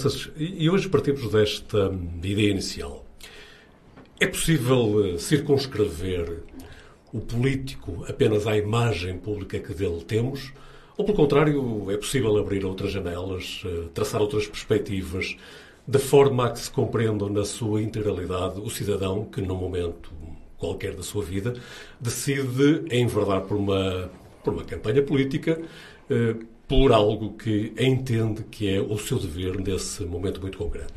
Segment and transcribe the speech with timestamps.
[0.00, 1.92] Conversas e hoje partimos desta
[2.22, 3.04] ideia inicial.
[4.18, 6.42] É possível eh, circunscrever
[7.12, 10.54] o político apenas à imagem pública que dele temos?
[10.96, 15.36] Ou, pelo contrário, é possível abrir outras janelas, eh, traçar outras perspectivas,
[15.86, 20.10] de forma a que se compreendam na sua integralidade o cidadão que, num momento
[20.56, 21.52] qualquer da sua vida,
[22.00, 24.10] decide enverdar por uma,
[24.42, 25.60] por uma campanha política,
[26.08, 26.36] eh,
[26.70, 30.94] por algo que entende que é o seu dever nesse momento muito concreto.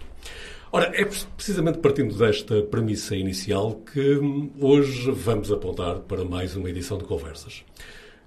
[0.71, 6.69] Ora, é precisamente partindo desta premissa inicial que hum, hoje vamos apontar para mais uma
[6.69, 7.63] edição de Conversas.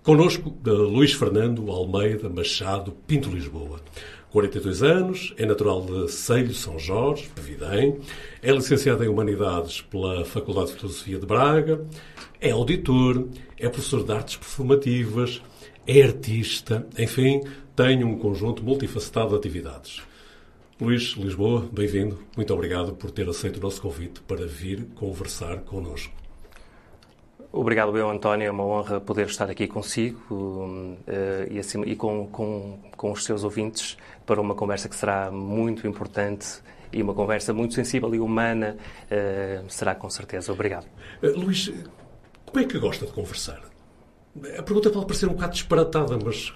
[0.02, 3.80] Conosco, Luís Fernando Almeida Machado Pinto Lisboa.
[4.30, 8.00] 42 anos, é natural de Seio São Jorge, Vidém,
[8.42, 11.86] é licenciado em Humanidades pela Faculdade de Filosofia de Braga,
[12.40, 15.40] é auditor, é professor de artes performativas,
[15.86, 17.42] é artista, enfim,
[17.74, 20.02] tem um conjunto multifacetado de atividades.
[20.80, 22.18] Luís Lisboa, bem-vindo.
[22.36, 26.12] Muito obrigado por ter aceito o nosso convite para vir conversar connosco.
[27.52, 28.46] Obrigado, eu, António.
[28.46, 33.24] É uma honra poder estar aqui consigo uh, e, assim, e com, com, com os
[33.24, 36.60] seus ouvintes para uma conversa que será muito importante
[36.92, 38.76] e uma conversa muito sensível e humana.
[39.04, 40.52] Uh, será com certeza.
[40.52, 40.86] Obrigado.
[41.22, 41.72] Uh, Luís,
[42.44, 43.75] como é que gosta de conversar?
[44.58, 46.52] A pergunta pode parecer um bocado disparatada, mas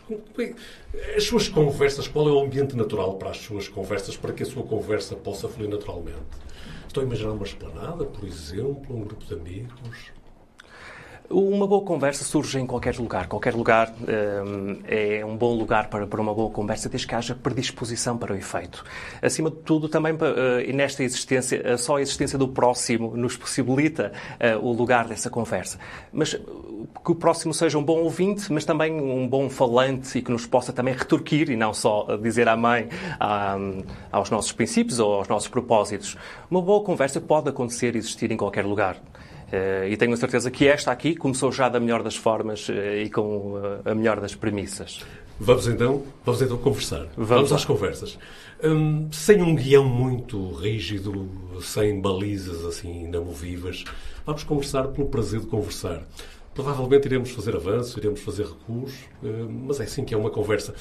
[1.17, 4.47] as suas conversas, qual é o ambiente natural para as suas conversas, para que a
[4.47, 6.19] sua conversa possa fluir naturalmente?
[6.87, 10.13] Estou a imaginar uma esplanada, por exemplo, um grupo de amigos.
[11.33, 13.29] Uma boa conversa surge em qualquer lugar.
[13.29, 17.37] Qualquer lugar um, é um bom lugar para, para uma boa conversa, desde que haja
[17.37, 18.85] predisposição para o efeito.
[19.23, 24.59] Acima de tudo, também uh, nesta existência, só a existência do próximo nos possibilita uh,
[24.59, 25.79] o lugar dessa conversa.
[26.13, 30.33] Mas que o próximo seja um bom ouvinte, mas também um bom falante e que
[30.33, 32.89] nos possa também retorquir e não só dizer amém
[33.21, 36.17] um, aos nossos princípios ou aos nossos propósitos.
[36.51, 38.97] Uma boa conversa pode acontecer e existir em qualquer lugar.
[39.53, 42.73] Uh, e tenho a certeza que esta aqui começou já da melhor das formas uh,
[42.73, 45.01] e com uh, a melhor das premissas.
[45.41, 47.09] Vamos então, vamos então conversar.
[47.17, 48.17] Vamos, vamos às conversas.
[48.63, 51.29] Um, sem um guião muito rígido,
[51.63, 53.85] sem balizas assim inamovíveis,
[54.25, 56.01] vamos conversar pelo prazer de conversar.
[56.55, 58.93] Provavelmente iremos fazer avanços, iremos fazer recuos,
[59.49, 60.75] mas é assim que é uma conversa.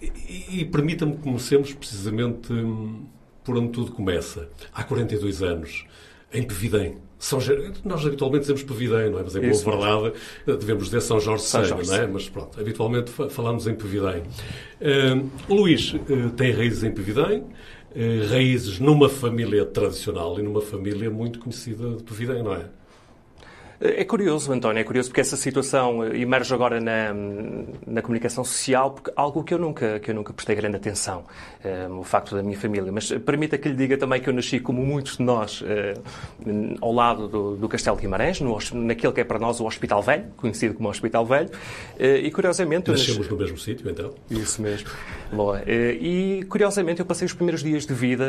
[0.00, 3.04] E, e permita-me que comecemos precisamente um,
[3.44, 4.48] por onde tudo começa.
[4.72, 5.84] Há 42 anos,
[6.32, 7.40] em Pevidém são,
[7.84, 9.22] nós habitualmente dizemos Pevidém, não é?
[9.24, 10.12] Mas em boa verdade
[10.46, 12.06] devemos dizer São Jorge Seja, não é?
[12.06, 14.22] Mas pronto, habitualmente falamos em Pevidém.
[14.80, 20.60] Uh, o Luís uh, tem raízes em Pevidém, uh, raízes numa família tradicional e numa
[20.60, 22.66] família muito conhecida de Pevidém, não é?
[23.78, 27.12] É curioso, António, é curioso porque essa situação emerge agora na,
[27.86, 31.24] na comunicação social, porque algo que eu nunca, que eu nunca prestei grande atenção,
[31.62, 32.90] um, eh, o facto da minha família.
[32.90, 35.62] Mas permita que lhe diga também que eu nasci, como muitos de nós,
[36.80, 40.02] ao lado do, do Castelo de Guimarães, no, naquele que é para nós o Hospital
[40.02, 41.50] Velho, conhecido como Hospital Velho,
[41.98, 42.90] e curiosamente...
[42.90, 43.30] Nascemos nasci...
[43.30, 44.14] no mesmo sítio, então?
[44.30, 44.88] Isso mesmo.
[45.30, 45.60] Boa.
[45.66, 48.24] E curiosamente eu passei os primeiros dias de vida,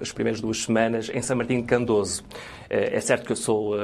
[0.00, 2.24] as primeiras duas semanas, em São Martim de Candoso.
[2.68, 3.74] É certo que eu sou,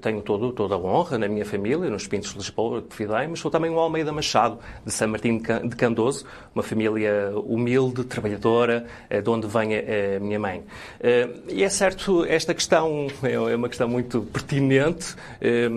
[0.00, 3.40] tenho todo toda a honra na minha família, nos Pintos de Lisboa, de Fidei, mas
[3.40, 6.24] sou também um Almeida Machado, de São Martim de Candoso,
[6.54, 10.62] uma família humilde, trabalhadora, eh, de onde vem a minha mãe.
[11.00, 15.68] Eh, e é certo, esta questão é, é uma questão muito pertinente, eh,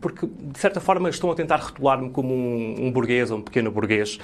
[0.00, 4.18] porque, de certa forma, estão a tentar rotular-me como um burguês ou um pequeno burguês.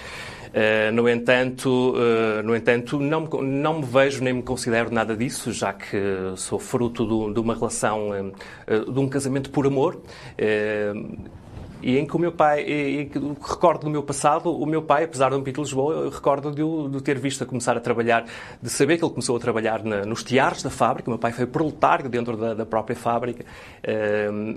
[0.52, 5.16] Uh, no entanto, uh, no entanto não, me, não me vejo nem me considero nada
[5.16, 5.96] disso, já que
[6.36, 9.98] sou fruto do, de uma relação, uh, de um casamento por amor
[11.82, 15.04] e em que o meu pai, e, que recordo do meu passado, o meu pai,
[15.04, 17.80] apesar de um Pito Lisboa, eu recordo de o de ter visto a começar a
[17.80, 18.24] trabalhar,
[18.62, 21.32] de saber que ele começou a trabalhar na, nos tiares da fábrica, o meu pai
[21.32, 23.44] foi proletário dentro da, da própria fábrica,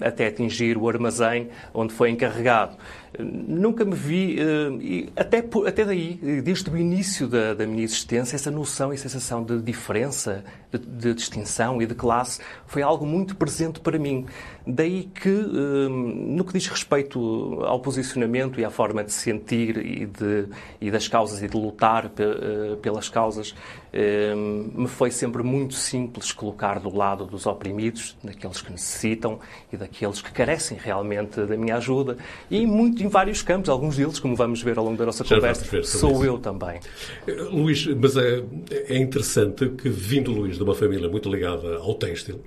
[0.02, 2.78] até atingir o armazém onde foi encarregado.
[3.20, 8.36] Nunca me vi, eh, e até, até daí, desde o início da, da minha existência,
[8.36, 13.36] essa noção e sensação de diferença, de, de, distinção e de classe foi algo muito
[13.36, 14.26] presente para mim.
[14.66, 20.06] Daí que, eh, no que diz respeito ao posicionamento e à forma de sentir e,
[20.06, 20.48] de,
[20.82, 23.56] e das causas e de lutar eh, pelas causas,
[23.96, 29.40] me foi sempre muito simples colocar do lado dos oprimidos, daqueles que necessitam
[29.72, 32.18] e daqueles que carecem realmente da minha ajuda,
[32.52, 35.36] e muito em vários campos, alguns deles, como vamos ver ao longo da nossa Já
[35.36, 36.26] conversa, sou isso.
[36.26, 36.80] eu também.
[37.28, 38.44] Eh, Luís, mas é,
[38.90, 42.42] é interessante que, vindo Luís de uma família muito ligada ao têxtil,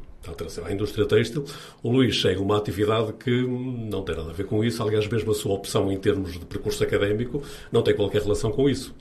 [0.64, 1.44] à indústria têxtil,
[1.82, 4.82] o Luís chega a uma atividade que não tem nada a ver com isso.
[4.82, 7.42] Aliás, mesmo a sua opção em termos de percurso académico
[7.72, 8.94] não tem qualquer relação com isso.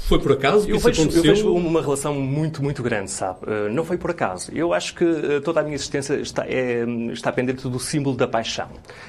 [0.00, 1.24] Eh, Foi por acaso eu isso vejo, aconteceu?
[1.24, 3.40] Eu vejo uma relação muito, muito grande, sabe?
[3.44, 4.50] Uh, não foi por acaso.
[4.54, 8.28] Eu acho que uh, toda a minha existência está, é, está pendente do símbolo da
[8.28, 8.68] paixão.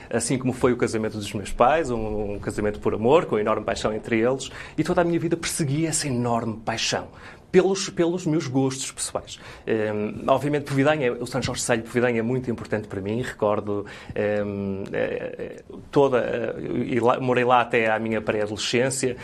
[0.09, 3.65] Assim como foi o casamento dos meus pais, um, um casamento por amor, com enorme
[3.65, 7.07] paixão entre eles, e toda a minha vida persegui essa enorme paixão
[7.53, 9.39] pelos, pelos meus gostos pessoais.
[9.67, 13.21] Um, obviamente, Povidanha, o São Jorge Selho Povidanha é muito importante para mim.
[13.21, 13.85] Recordo
[14.43, 14.83] um,
[15.91, 16.55] toda.
[16.87, 19.15] E lá, morei lá até à minha pré-adolescência.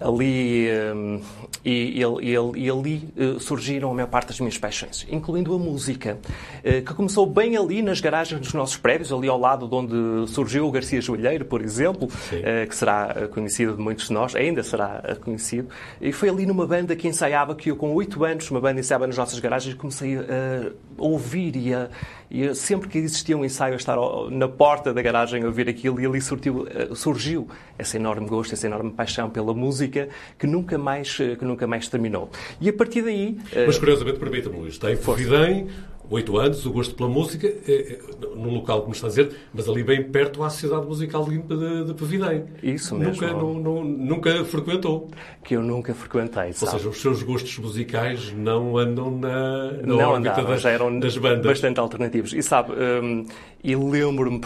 [0.00, 0.68] Ali.
[0.94, 1.20] Um,
[1.66, 6.16] e, e, e, ali uh, surgiram a maior parte das minhas paixões, incluindo a música,
[6.58, 10.30] uh, que começou bem ali nas garagens dos nossos prédios, ali ao lado de onde
[10.30, 14.62] surgiu o Garcia Joalheiro, por exemplo, uh, que será conhecido de muitos de nós, ainda
[14.62, 15.68] será conhecido.
[16.00, 19.08] E foi ali numa banda que ensaiava, que eu com oito anos, uma banda ensaiava
[19.08, 21.88] nas nossas garagens, comecei a ouvir e a,
[22.30, 23.96] e sempre que existia um ensaio, a estar
[24.30, 28.66] na porta da garagem a ouvir aquilo, e ali surgiu, surgiu esse enorme gosto, essa
[28.66, 32.30] enorme paixão pela música, que nunca mais, que nunca mais terminou.
[32.60, 33.38] E a partir daí...
[33.66, 35.68] Mas curiosamente, permita-me, Luís, está em Forvidém,
[36.10, 37.98] oito anos, o gosto pela música, é,
[38.34, 41.84] num local, como está a dizer, mas ali bem perto à Sociedade Musical Limpa de,
[41.84, 42.44] de Pevidém.
[42.62, 43.14] Isso mesmo.
[43.14, 45.10] Nunca, não, não, nunca frequentou.
[45.42, 46.72] Que eu nunca frequentei, sabe?
[46.72, 50.98] Ou seja, os seus gostos musicais não andam na, na não andavam, das, já eram
[50.98, 51.46] das bandas.
[51.46, 52.32] bastante alternativos.
[52.32, 53.26] E sabe, hum,
[53.62, 54.40] e lembro-me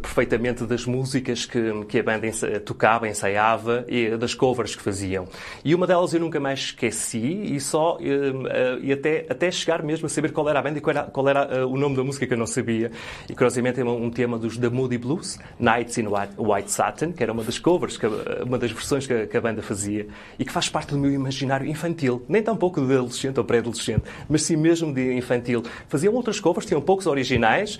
[0.00, 2.28] perfeitamente das músicas que, que a banda
[2.60, 5.26] tocava, ensaiava e das covers que faziam.
[5.64, 10.06] E uma delas eu nunca mais esqueci e só eh, e até, até chegar mesmo
[10.06, 12.26] a saber qual era a banda e qual era, qual era o nome da música
[12.26, 12.90] que eu não sabia.
[13.28, 17.22] E curiosamente é um, tema dos The Moody Blues, Nights in White, White Satin, que
[17.22, 20.06] era uma das covers, que, uma das versões que, que, a banda fazia
[20.38, 22.24] e que faz parte do meu imaginário infantil.
[22.28, 25.62] Nem tão pouco de adolescente ou pré-adolescente, mas sim mesmo de infantil.
[25.88, 27.78] Faziam outras covers, tinham poucos originais,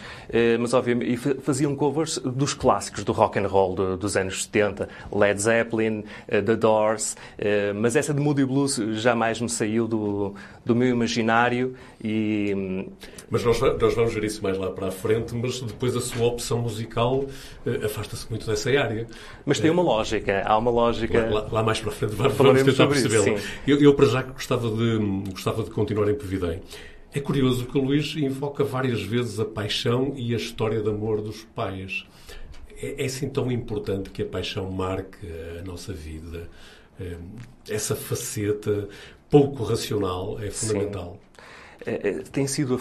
[0.58, 5.40] mas obviamente faziam covers dos clássicos do rock and roll do, dos anos 70, Led
[5.40, 7.16] Zeppelin, uh, The Doors,
[7.76, 12.86] mas essa de Moody Blues jamais me saiu do, do meu imaginário e
[13.30, 16.26] mas nós, nós vamos ver isso mais lá para a frente, mas depois a sua
[16.26, 17.26] opção musical
[17.84, 19.06] afasta-se muito dessa área.
[19.44, 21.28] Mas tem uma lógica, há uma lógica...
[21.28, 23.38] Lá, lá, mais para a frente vamos, vamos tentar percebê-la.
[23.66, 24.98] Eu, eu, para já, gostava de,
[25.30, 26.62] gostava de continuar em Pevidém.
[27.18, 31.20] É curioso que o Luís invoca várias vezes a paixão e a história de amor
[31.20, 32.06] dos pais.
[32.80, 35.26] É, é assim tão importante que a paixão marque
[35.58, 36.48] a nossa vida.
[37.00, 37.16] Eh,
[37.68, 38.88] essa faceta
[39.28, 41.14] pouco racional é fundamental.
[41.20, 41.27] Sim.
[41.86, 42.80] É, é, tem sido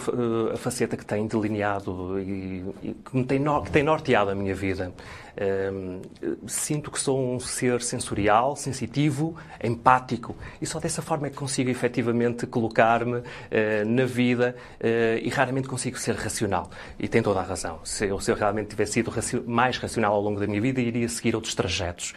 [0.50, 4.34] a, a, faceta que tem delineado e, e que, tem no, que, tem norteado a
[4.34, 4.92] minha vida.
[5.72, 6.00] Um,
[6.48, 11.70] sinto que sou um ser sensorial, sensitivo, empático e só dessa forma é que consigo
[11.70, 13.22] efetivamente colocar-me uh,
[13.86, 16.68] na vida uh, e raramente consigo ser racional.
[16.98, 17.78] E tem toda a razão.
[17.84, 20.80] Se eu, se eu realmente tivesse sido raci mais racional ao longo da minha vida,
[20.80, 22.14] iria seguir outros trajetos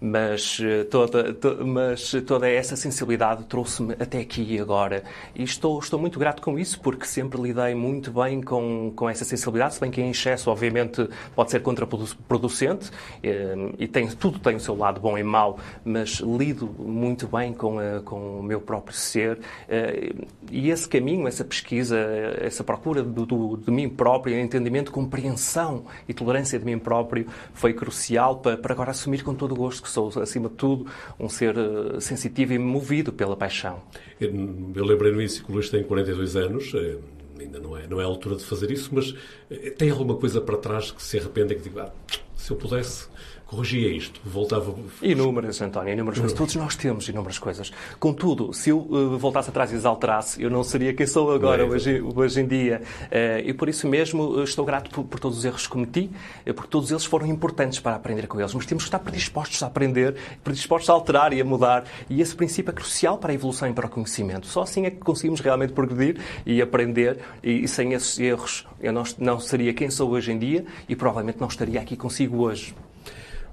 [0.00, 5.04] mas eh, toda, to, mas toda essa sensibilidade trouxe-me até aqui e agora.
[5.34, 9.24] E estou, estou muito grato com isso, porque sempre lidei muito bem com, com essa
[9.24, 12.90] sensibilidade, se bem que em excesso, obviamente, pode ser contraproducente,
[13.22, 17.52] eh, e tem, tudo tem o seu lado bom e mau, mas lido muito bem
[17.52, 19.38] com, a, com o meu próprio ser.
[19.68, 20.14] Eh,
[20.50, 21.98] e esse caminho, essa pesquisa,
[22.40, 27.74] essa procura do, do, de mim próprio, entendimento, compreensão e tolerância de mim próprio, foi
[27.74, 30.86] crucial para, para agora assumir com todo o gosto que sou, acima de tudo,
[31.18, 33.82] um ser uh, sensitivo e movido pela paixão.
[34.20, 34.30] Eu,
[34.74, 36.96] eu lembrei no início que o Luís tem 42 anos, eh,
[37.38, 39.14] ainda não é, não é a altura de fazer isso, mas
[39.50, 43.08] eh, tem alguma coisa para trás que se arrependa que diga, ah, se eu pudesse
[43.50, 44.72] corrigia isto, voltava...
[45.02, 46.38] Inúmeras, António, inúmeras coisas.
[46.38, 47.72] Todos nós temos inúmeras coisas.
[47.98, 51.66] Contudo, se eu uh, voltasse atrás e exalterasse, eu não seria quem sou agora, é,
[51.66, 52.80] hoje, hoje em dia.
[53.06, 56.08] Uh, e por isso mesmo uh, estou grato por, por, todos os erros que cometi,
[56.44, 58.54] porque todos eles foram importantes para aprender com eles.
[58.54, 60.14] Mas temos que estar predispostos a aprender,
[60.44, 61.84] predispostos a alterar e a mudar.
[62.08, 64.46] E esse princípio é crucial para a evolução e para o conhecimento.
[64.46, 67.18] Só assim é que conseguimos realmente progredir e aprender.
[67.42, 70.94] E, e sem esses erros eu não, não seria quem sou hoje em dia e
[70.94, 72.76] provavelmente não estaria aqui consigo hoje.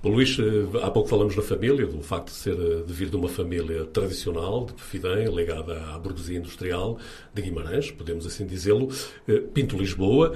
[0.07, 3.15] Luís, eh, há pouco falamos na família, do facto de ser eh, de vir de
[3.15, 6.97] uma família tradicional, de Perfidem, ligada à burguesia industrial
[7.33, 8.89] de Guimarães, podemos assim dizê-lo,
[9.27, 10.33] eh, Pinto Lisboa.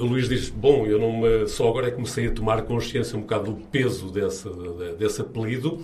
[0.00, 3.16] O Luís diz, bom, eu não me, só agora é que comecei a tomar consciência
[3.16, 4.48] um bocado do peso desse,
[4.98, 5.80] desse apelido,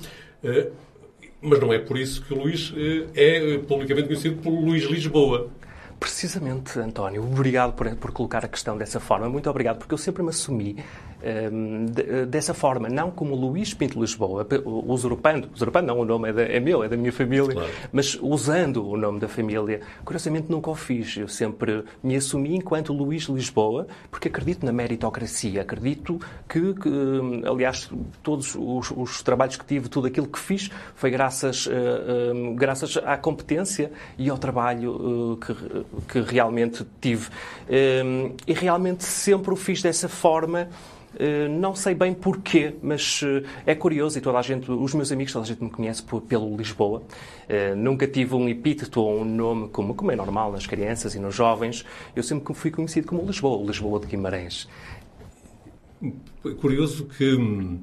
[1.40, 2.72] mas não é por isso que o Luís
[3.14, 5.50] é publicamente conhecido por Luís Lisboa.
[5.98, 9.28] Precisamente, António, obrigado por, por colocar a questão dessa forma.
[9.28, 10.76] Muito obrigado, porque eu sempre me assumi
[12.28, 16.60] dessa forma, não como Luís Pinto Lisboa, usurpando, usurpando não, o nome é, da, é
[16.60, 17.70] meu, é da minha família, claro.
[17.92, 19.80] mas usando o nome da família.
[20.04, 25.62] Curiosamente nunca o fiz, eu sempre me assumi enquanto Luís Lisboa, porque acredito na meritocracia,
[25.62, 26.90] acredito que, que
[27.46, 27.90] aliás,
[28.22, 33.16] todos os, os, trabalhos que tive, tudo aquilo que fiz, foi graças, uh, graças à
[33.16, 35.54] competência e ao trabalho uh, que,
[36.08, 37.28] que realmente tive.
[38.46, 40.68] e realmente sempre o fiz dessa forma.
[41.20, 45.12] Uh, não sei bem porquê, mas uh, é curioso e toda a gente, os meus
[45.12, 47.02] amigos, toda a gente me conhece pelo Lisboa.
[47.46, 51.18] Uh, nunca tive um epíteto ou um nome como, como é normal nas crianças e
[51.18, 51.84] nos jovens.
[52.16, 54.66] Eu sempre fui conhecido como Lisboa, Lisboa de Guimarães.
[56.58, 57.82] Curioso que hum,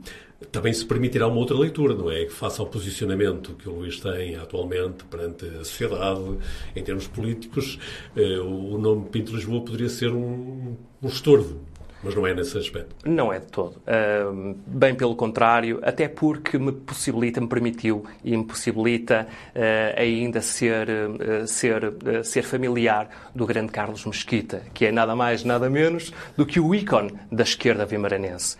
[0.51, 2.25] também se permitirá uma outra leitura, não é?
[2.25, 6.39] Que faça ao posicionamento que o Luís tem atualmente perante a sociedade,
[6.75, 7.77] em termos políticos,
[8.15, 11.61] eh, o nome Pinto Lisboa poderia ser um, um estorvo
[12.03, 12.95] mas não é nesse aspecto.
[13.05, 13.77] Não é de todo.
[13.77, 20.41] Uh, bem pelo contrário, até porque me possibilita, me permitiu e me possibilita uh, ainda
[20.41, 26.13] ser, uh, ser, ser familiar do grande Carlos Mesquita, que é nada mais, nada menos
[26.35, 28.57] do que o ícone da esquerda vimaranense.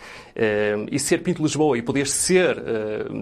[0.91, 2.55] E ser Pinto Lisboa e poder ser,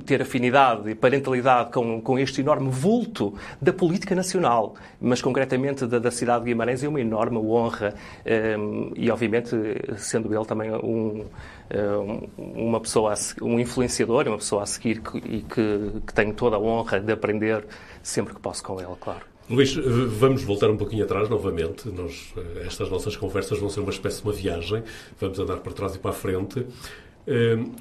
[0.05, 5.97] ter afinidade e parentalidade com, com este enorme vulto da política nacional, mas concretamente da,
[5.97, 7.93] da cidade de Guimarães, é uma enorme honra
[8.95, 9.55] e, obviamente,
[9.97, 11.23] sendo ele também um,
[11.69, 16.59] eh, uma pessoa, um influenciador, uma pessoa a seguir e que, que tenho toda a
[16.59, 17.65] honra de aprender
[18.03, 19.25] sempre que posso com ele, claro.
[19.49, 21.87] Luís, eh, vamos voltar um pouquinho atrás novamente.
[21.89, 24.83] Nós, eh, estas nossas conversas vão ser uma espécie de uma viagem.
[25.19, 26.65] Vamos andar para trás e para a frente.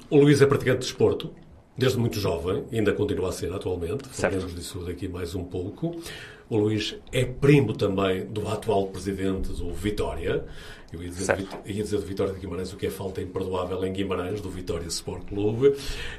[0.09, 1.31] O Luís é praticante de desporto,
[1.77, 4.07] desde muito jovem, ainda continua a ser atualmente.
[4.09, 5.95] Falaremos disso daqui mais um pouco.
[6.49, 10.45] O Luís é primo também do atual presidente do Vitória.
[10.93, 13.91] Eu ia dizer, ia dizer do Vitória de Guimarães o que é falta imperdoável em
[13.91, 15.73] Guimarães, do Vitória Sport Clube,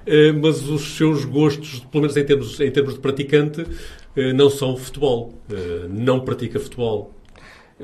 [0.04, 3.64] eh, mas os seus gostos, pelo menos em termos, em termos de praticante,
[4.16, 5.32] eh, não são futebol.
[5.50, 7.12] Eh, não pratica futebol.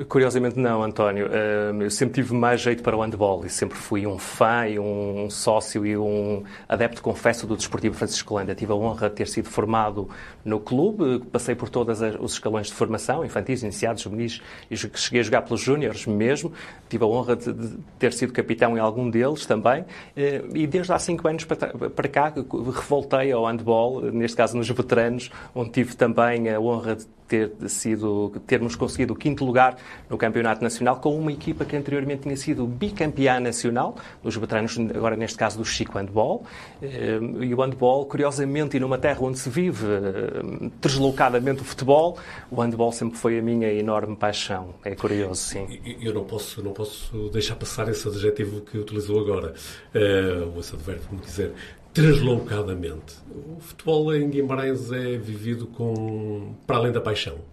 [0.09, 1.27] Curiosamente não, António.
[1.27, 5.29] Eu sempre tive mais jeito para o handball e sempre fui um fã e um
[5.29, 8.55] sócio e um adepto, confesso, do Desportivo Francisco Landa.
[8.55, 10.09] Tive a honra de ter sido formado
[10.43, 15.25] no clube, passei por todos os escalões de formação, infantis, iniciados, juvenis, e cheguei a
[15.25, 16.55] jogar pelos júniores mesmo.
[16.89, 17.53] Tive a honra de,
[17.99, 19.85] ter sido capitão em algum deles também.
[20.17, 25.31] Eh, e desde há cinco anos para cá revoltei ao handball, neste caso nos veteranos,
[25.55, 29.79] onde tive também a honra de ter sido, termos conseguido o quinto lugar
[30.11, 35.17] no Campeonato Nacional com uma equipa que anteriormente tinha sido bicampeã nacional, os veteranos, agora
[35.17, 36.45] neste caso do Chico Handball.
[36.83, 42.19] Eh, e o handball, curiosamente, e numa terra onde se vive eh, deslocadamente o futebol,
[42.51, 44.75] o handball sempre foi a minha enorme paixão.
[44.85, 45.81] É curioso, sim.
[46.03, 49.55] Eu não posso, não posso deixar passar esse adjetivo que utilizou agora,
[49.95, 51.53] uh, ou esse advérbio, como quiser
[51.93, 53.17] deslocadamente.
[53.31, 57.52] O futebol em Guimarães é vivido com para além da paixão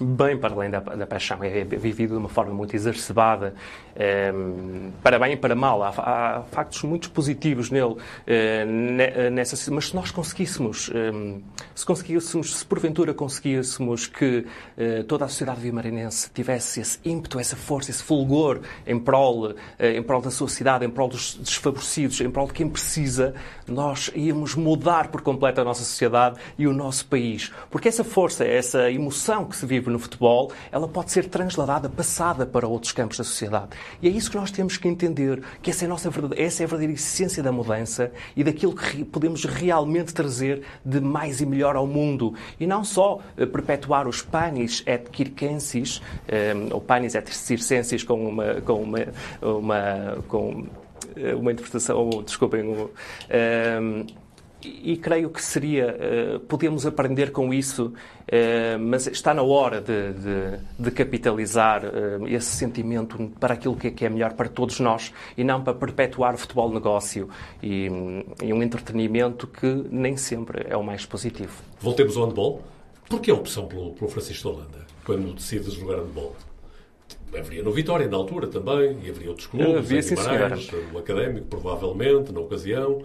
[0.00, 3.54] bem para além da, da paixão, é vivido de uma forma muito exacerbada,
[3.94, 4.32] é,
[5.02, 5.82] para bem e para mal.
[5.82, 7.96] Há, há factos muito positivos nele,
[8.26, 11.40] é, nessa, mas se nós conseguíssemos, é,
[11.74, 14.46] se conseguíssemos, se porventura conseguíssemos que
[15.06, 20.20] toda a sociedade vimarinense tivesse esse ímpeto, essa força, esse fulgor em prol, em prol
[20.20, 23.34] da sua cidade, em prol dos desfavorecidos, em prol de quem precisa,
[23.66, 27.52] nós íamos mudar por completo a nossa sociedade e o nosso país.
[27.70, 32.44] Porque essa força, essa emoção que se vive no futebol, ela pode ser transladada, passada
[32.44, 33.70] para outros campos da sociedade.
[34.02, 36.64] E é isso que nós temos que entender, que essa é a, nossa, essa é
[36.64, 41.74] a verdadeira essência da mudança e daquilo que podemos realmente trazer de mais e melhor
[41.74, 42.34] ao mundo.
[42.60, 48.28] E não só eh, perpetuar os panis et circenses, eh, ou panis et circenses com
[48.28, 48.98] uma, com uma,
[49.40, 50.66] uma com
[51.16, 54.06] eh, uma interpretação, desculpem, um,
[54.64, 55.96] e creio que seria,
[56.36, 62.26] uh, podemos aprender com isso, uh, mas está na hora de, de, de capitalizar uh,
[62.28, 65.74] esse sentimento para aquilo que é, que é, melhor para todos nós e não para
[65.74, 67.28] perpetuar o futebol negócio
[67.62, 67.88] e,
[68.42, 71.62] e, um entretenimento que nem sempre é o mais positivo.
[71.80, 72.62] Voltemos ao handball.
[73.08, 76.34] Por que a opção pelo, pelo Francisco Holanda quando decides jogar handball?
[77.36, 80.14] Haveria no Vitória, na altura também, e haveria outros clubes, havia, sim,
[80.92, 83.02] o Académico, provavelmente, na ocasião.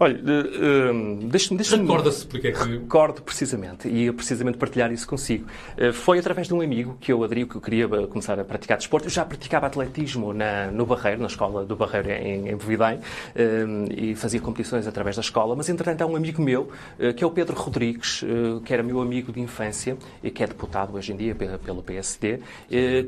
[0.00, 1.58] Olha, uh, deixa-me.
[1.58, 2.58] Deixa Recorda-se porque é que.
[2.58, 5.46] Recordo precisamente, e ia precisamente partilhar isso consigo.
[5.76, 8.78] Uh, foi através de um amigo que eu aderi, que eu queria começar a praticar
[8.78, 9.06] desporto.
[9.06, 13.92] Eu já praticava atletismo na, no Barreiro, na escola do Barreiro em, em Bovidém, uh,
[13.92, 15.56] e fazia competições através da escola.
[15.56, 16.70] Mas, entretanto, há um amigo meu,
[17.16, 18.24] que é o Pedro Rodrigues,
[18.64, 22.40] que era meu amigo de infância, e que é deputado hoje em dia pelo PSD,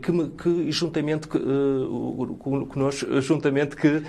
[0.02, 1.28] que, me, que juntamente
[2.68, 4.02] connosco, juntamente que,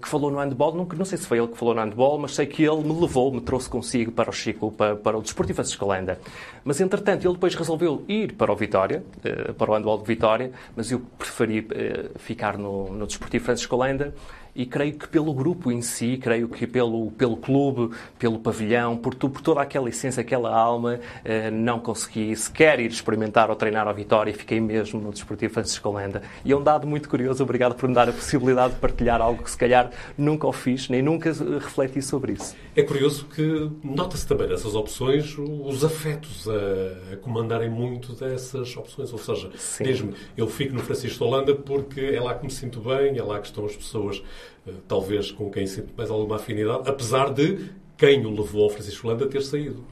[0.00, 2.34] que falou no handball, não, não sei se foi ele que falou no handball, mas
[2.34, 5.56] sei que ele me levou, me trouxe consigo para o Chico, para, para o Desportivo
[5.56, 6.18] Francisco Holanda.
[6.64, 10.52] Mas, entretanto, ele depois resolveu ir para o Vitória, eh, para o handball de Vitória,
[10.74, 14.14] mas eu preferi eh, ficar no, no Desportivo Francisco Holanda
[14.56, 19.14] e creio que pelo grupo em si, creio que pelo, pelo clube, pelo pavilhão, por,
[19.14, 23.86] tu, por toda aquela essência, aquela alma, eh, não consegui sequer ir experimentar ou treinar
[23.86, 26.22] ao Vitória e fiquei mesmo no Desportivo Francisco Holanda.
[26.44, 29.42] E é um dado muito curioso, obrigado por me dar a possibilidade de partilhar algo
[29.42, 32.56] que se calhar nunca o fiz, nem nunca refleti sobre isso.
[32.74, 39.12] É curioso que nota-se também nessas opções os afetos a, a, comandarem muito dessas opções.
[39.12, 43.16] Ou seja, mesmo eu fico no Francisco Holanda porque é lá que me sinto bem,
[43.18, 44.45] é lá que estão as pessoas eh,
[44.88, 49.26] talvez com quem sinto mais alguma afinidade, apesar de quem o levou ao Francisco Holanda
[49.26, 49.84] ter saído.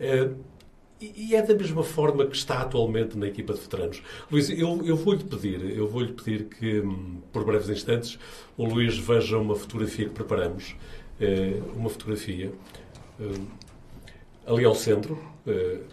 [0.00, 0.30] Eh,
[1.00, 4.02] e é da mesma forma que está atualmente na equipa de veteranos.
[4.30, 8.18] Luís, eu, eu vou-lhe pedir, eu vou-lhe pedir que, hum, por breves instantes,
[8.56, 10.74] o Luís veja uma fotografia que preparamos,
[11.20, 12.52] eh, uma fotografia
[14.46, 15.18] ali ao centro,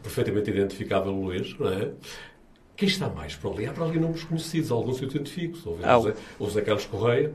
[0.04, 1.92] perfeitamente identificável Luís, não é?
[2.76, 3.66] Quem está mais para ali?
[3.66, 5.58] Há para ali nomes conhecidos, alguns eu identifico.
[6.38, 7.34] O Zé Carlos Correia,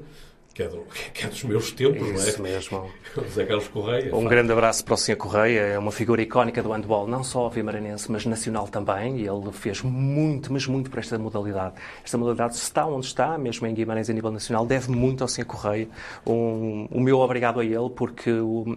[0.61, 2.29] que é, do, que é dos meus tempos, Isso não é?
[2.29, 2.91] Isso mesmo.
[3.17, 4.15] José Carlos Correia.
[4.15, 5.17] Um grande abraço para o Sr.
[5.17, 9.51] Correia, é uma figura icónica do handball, não só vimaranense, mas nacional também, e ele
[9.53, 11.75] fez muito, mas muito para esta modalidade.
[12.05, 15.45] Esta modalidade está onde está, mesmo em Guimarães a nível nacional, deve muito ao Sr.
[15.45, 15.89] Correia.
[16.27, 18.77] Um, o meu obrigado a ele, porque o,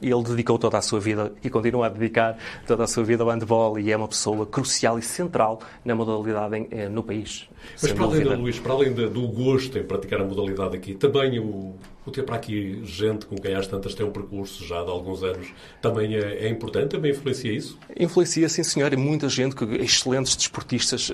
[0.00, 3.30] ele dedicou toda a sua vida e continua a dedicar toda a sua vida ao
[3.30, 7.48] handball e é uma pessoa crucial e central na modalidade em, eh, no país.
[7.80, 11.13] Mas para além, da, Luís, para além do gosto em praticar a modalidade aqui, também
[11.14, 11.78] o, o
[12.10, 15.52] ter para aqui gente com quem às tantas tem um percurso já de alguns anos
[15.80, 16.90] também é, é importante?
[16.90, 17.78] Também influencia isso?
[17.98, 18.92] Influencia, sim, senhor.
[18.92, 21.12] E muita gente, excelentes desportistas,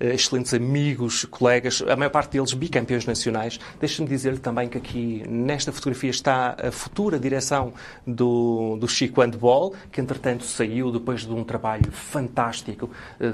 [0.00, 3.58] eh, excelentes amigos, colegas, a maior parte deles bicampeões nacionais.
[3.78, 7.72] Deixa-me dizer-lhe também que aqui nesta fotografia está a futura direção
[8.06, 12.90] do, do Chico Handball, que entretanto saiu depois de um trabalho fantástico,
[13.20, 13.32] eh,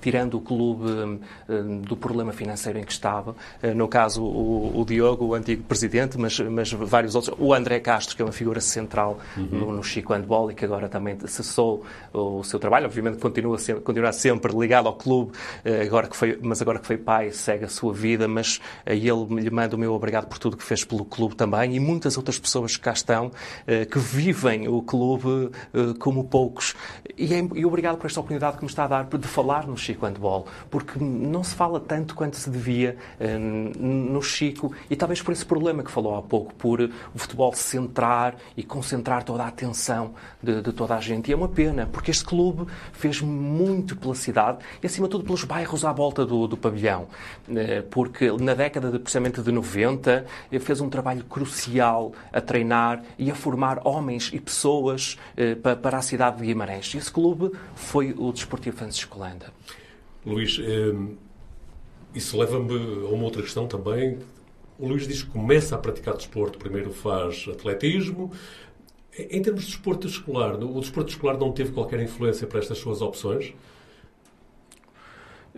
[0.00, 3.34] tirando o clube eh, do problema financeiro em que estava.
[3.74, 7.34] No caso, o, o Diogo, o antigo presidente, mas, mas vários outros.
[7.38, 9.48] O André Castro, que é uma figura central uhum.
[9.50, 12.86] no, no, Chico Handball e que agora também cessou o seu trabalho.
[12.86, 15.32] Obviamente continua, sempre, continua sempre ligado ao clube,
[15.64, 18.28] eh, agora que foi, mas agora que foi pai, segue a sua vida.
[18.28, 21.80] Mas ele lhe mando o meu obrigado por tudo que fez pelo clube também e
[21.80, 23.30] muitas outras pessoas que cá estão,
[23.66, 26.74] eh, que vivem o clube eh, como poucos.
[27.16, 29.76] E, é, e obrigado por esta oportunidade que me está a dar de falar no
[29.76, 32.96] Chico Handball, porque não se fala tanto quanto se devia
[33.78, 37.52] no Chico e talvez por esse problema que falou falou há pouco, por o futebol
[37.52, 41.28] centrar e concentrar toda a atenção de, de, toda a gente.
[41.28, 45.24] E é uma pena, porque este clube fez muito pela cidade e, acima de tudo,
[45.24, 47.08] pelos bairros à volta do, do pavilhão.
[47.48, 53.02] Eh, porque na década de, precisamente de 90 eh, fez um trabalho crucial a treinar
[53.18, 56.94] e a formar homens e pessoas eh, para a cidade de Guimarães.
[56.94, 59.52] E esse clube foi o Desportivo Francisco Landa.
[60.24, 60.60] Luís,
[62.12, 64.18] isso leva-me a uma outra questão também,
[64.78, 68.30] o Luís diz que começa a praticar desporto, primeiro faz atletismo.
[69.18, 73.00] Em termos de desporto escolar, o desporto escolar não teve qualquer influência para estas suas
[73.00, 73.54] opções?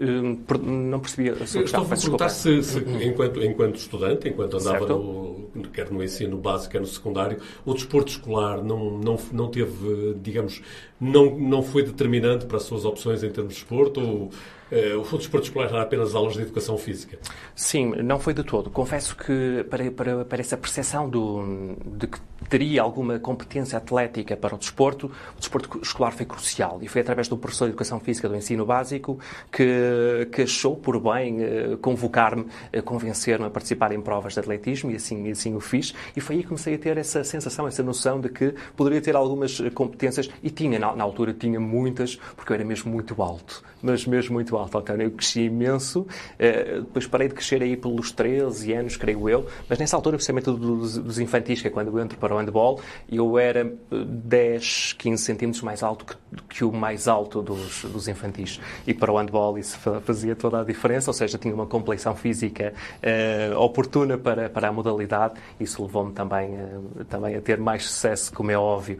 [0.00, 1.82] Hum, não percebi a sua questão.
[1.82, 6.70] Estou a perguntar se, se enquanto, enquanto estudante, enquanto andava no, quer no ensino básico,
[6.70, 10.62] quer no secundário, o desporto escolar não, não, não teve, digamos,
[11.00, 14.00] não, não foi determinante para as suas opções em termos de desporto?
[14.00, 14.30] Ou,
[14.70, 17.18] Uh, o desporto escolar era apenas aulas de educação física?
[17.54, 18.70] Sim, não foi de todo.
[18.70, 22.18] Confesso que para, para, para essa percepção do, de que
[22.50, 26.78] teria alguma competência atlética para o desporto, o desporto escolar foi crucial.
[26.82, 29.18] E foi através do professor de Educação Física do Ensino Básico
[29.50, 32.46] que, que achou por bem uh, convocar-me,
[32.84, 35.94] convencer-me a participar em provas de atletismo e assim, e assim o fiz.
[36.14, 39.16] E foi aí que comecei a ter essa sensação, essa noção de que poderia ter
[39.16, 43.62] algumas competências e tinha, na, na altura, tinha muitas, porque eu era mesmo muito alto,
[43.82, 44.57] mas mesmo muito alto.
[44.66, 49.46] Então eu cresci imenso, uh, depois parei de crescer aí pelos 13 anos, creio eu,
[49.68, 52.80] mas nessa altura, precisamente dos, dos infantis, que é quando eu entro para o handball,
[53.10, 56.16] eu era 10, 15 centímetros mais alto que,
[56.48, 58.60] que o mais alto dos, dos infantis.
[58.86, 62.72] E para o handball isso fazia toda a diferença, ou seja, tinha uma complexão física
[63.02, 65.34] uh, oportuna para, para a modalidade.
[65.58, 68.98] Isso levou-me também, uh, também a ter mais sucesso, como é óbvio,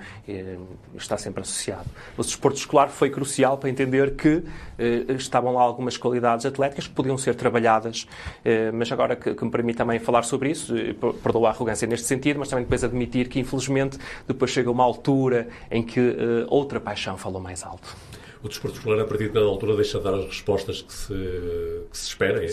[0.94, 1.88] está sempre associado.
[2.16, 4.42] O desporto escolar foi crucial para entender que
[5.16, 8.06] estavam lá algumas qualidades atléticas que podiam ser trabalhadas,
[8.72, 10.74] mas agora que, que me permite também falar sobre isso,
[11.22, 15.48] perdoa a arrogância neste sentido, mas também depois admitir que, infelizmente, depois chega uma altura
[15.70, 16.16] em que
[16.48, 17.96] outra paixão falou mais alto.
[18.42, 21.14] O desporto escolar, a partir da altura, deixa de dar as respostas que se,
[21.90, 22.44] que se espera?
[22.44, 22.48] É?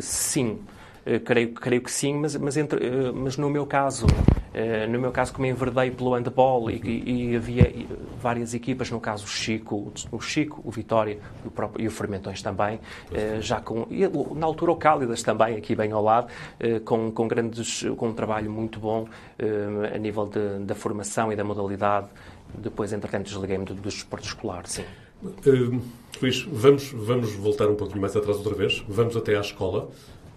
[0.00, 0.58] Sim.
[1.06, 4.43] Eh, creio, creio que sim, mas, mas, entre, eh, mas no meu caso, eh,
[4.88, 7.72] no meu caso, como enverdei pelo handball e, e, e, havia
[8.20, 12.40] várias equipas, no caso o Chico, o Chico, o Vitória o próprio, e o Fermentões
[12.40, 12.78] também,
[13.40, 16.28] já com, e na altura o Cálidas também, aqui bem ao lado,
[16.84, 19.08] com, com, grandes, com um trabalho muito bom
[19.92, 22.06] a nível de, da formação e da modalidade.
[22.56, 24.84] Depois, entretanto, desliguei-me do, do desporto escolar, sim.
[25.22, 25.80] Uh,
[26.20, 28.84] Luís, vamos, vamos voltar um pouquinho mais atrás outra vez.
[28.88, 29.88] Vamos até à escola.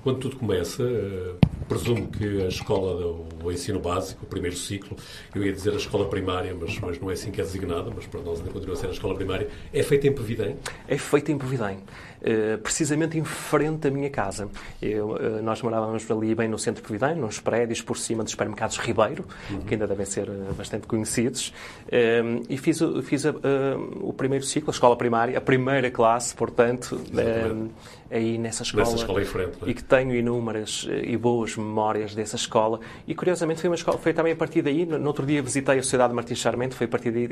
[0.08, 4.96] Quando tudo começa, uh, presumo que a escola, o ensino básico, o primeiro ciclo,
[5.36, 8.06] eu ia dizer a escola primária, mas, mas não é assim que é designada, mas
[8.06, 10.56] para nós ainda continua a ser a escola primária, é feita em Pevidém?
[10.88, 11.80] É feita em Pevidém.
[12.22, 14.48] Uh, precisamente em frente da minha casa.
[14.82, 18.32] Eu, uh, nós morávamos ali bem no centro de Pevidém, nos prédios por cima dos
[18.32, 19.60] supermercados Ribeiro, uhum.
[19.60, 21.54] que ainda devem ser bastante conhecidos,
[22.48, 23.26] e fiz, fiz
[24.02, 27.00] o primeiro ciclo, a escola primária, a primeira classe, portanto,
[28.10, 28.84] aí nessa escola.
[28.84, 29.58] Nessa escola em frente.
[29.66, 29.70] É?
[29.70, 32.80] E que tenho inúmeras e boas memórias dessa escola.
[33.08, 35.84] E curiosamente foi, uma escola, foi também a partir daí, no outro dia visitei a
[35.84, 37.28] Sociedade Martins Sarmento, foi a partir daí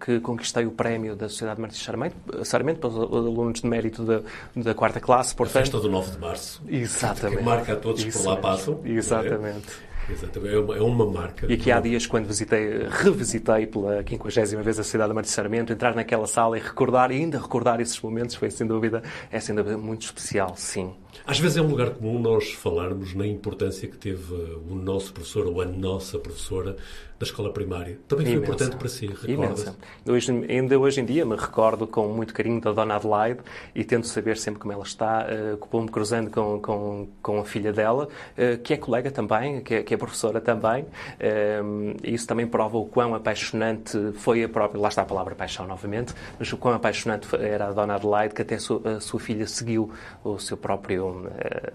[0.00, 4.20] que conquistei o prémio da Sociedade Martins Sarmento, Sarmento para os alunos de mérito da,
[4.56, 5.34] da quarta classe.
[5.34, 6.62] Portanto, a festa do 9 de março.
[6.68, 7.38] Exatamente.
[7.38, 8.80] Que marca a todos que por lá passam.
[8.84, 9.91] É?
[10.08, 10.54] Exatamente.
[10.54, 11.46] É uma, é uma marca.
[11.46, 15.94] E aqui há dias, quando visitei, revisitei pela 50 vez a cidade de Martiçaramento, entrar
[15.94, 19.78] naquela sala e recordar, e ainda recordar esses momentos, foi sem dúvida, é sem dúvida
[19.78, 20.94] muito especial, sim.
[21.26, 25.46] Às vezes é um lugar comum nós falarmos na importância que teve o nosso professor
[25.46, 26.76] ou a nossa professora
[27.22, 27.98] da escola primária.
[28.08, 28.52] Também foi Imensa.
[28.52, 29.74] importante para si, recorda
[30.06, 33.40] hoje, Ainda hoje em dia me recordo com muito carinho da Dona Adelaide
[33.74, 35.26] e tento saber sempre como ela está,
[35.72, 39.76] uh, me cruzando com, com, com a filha dela, uh, que é colega também, que
[39.76, 40.82] é, que é professora também.
[40.82, 45.64] Uh, isso também prova o quão apaixonante foi a própria, lá está a palavra paixão
[45.64, 49.20] novamente, mas o quão apaixonante era a Dona Adelaide, que até a sua, a sua
[49.20, 49.92] filha seguiu
[50.24, 51.01] o seu próprio,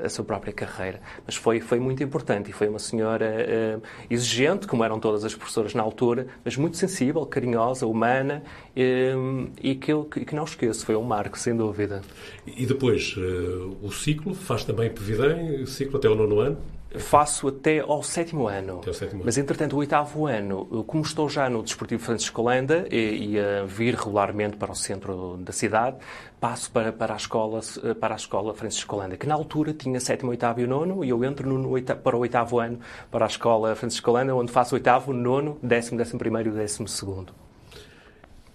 [0.04, 1.00] a sua própria carreira.
[1.26, 5.74] Mas foi, foi muito importante e foi uma senhora exigente, como eram todas as professoras
[5.74, 8.44] na altura, mas muito sensível, carinhosa, humana
[8.76, 10.86] ehm, e que eu que não esqueço.
[10.86, 12.02] Foi um marco, sem dúvida.
[12.46, 16.58] E depois, eh, o ciclo, faz também Pevidém, ciclo até o nono ano?
[16.96, 18.80] Faço até ao sétimo ano.
[18.80, 19.26] Até ao sétimo ano.
[19.26, 23.66] Mas, entretanto, o oitavo ano, como estou já no Desportivo Francisco Holanda e, e, a
[23.66, 25.98] vir regularmente para o centro da cidade,
[26.40, 27.60] passo para, para, a, escola,
[28.00, 31.24] para a escola Francisco Holanda, que na altura tinha sétimo, oitavo e nono, e eu
[31.24, 32.80] entro no, no, para o oitavo ano
[33.12, 37.34] para a escola Francisco Holanda, onde faço oitavo, nono, décimo, décimo primeiro e décimo segundo.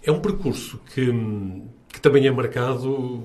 [0.01, 1.05] É um percurso que,
[1.87, 3.23] que também é marcado,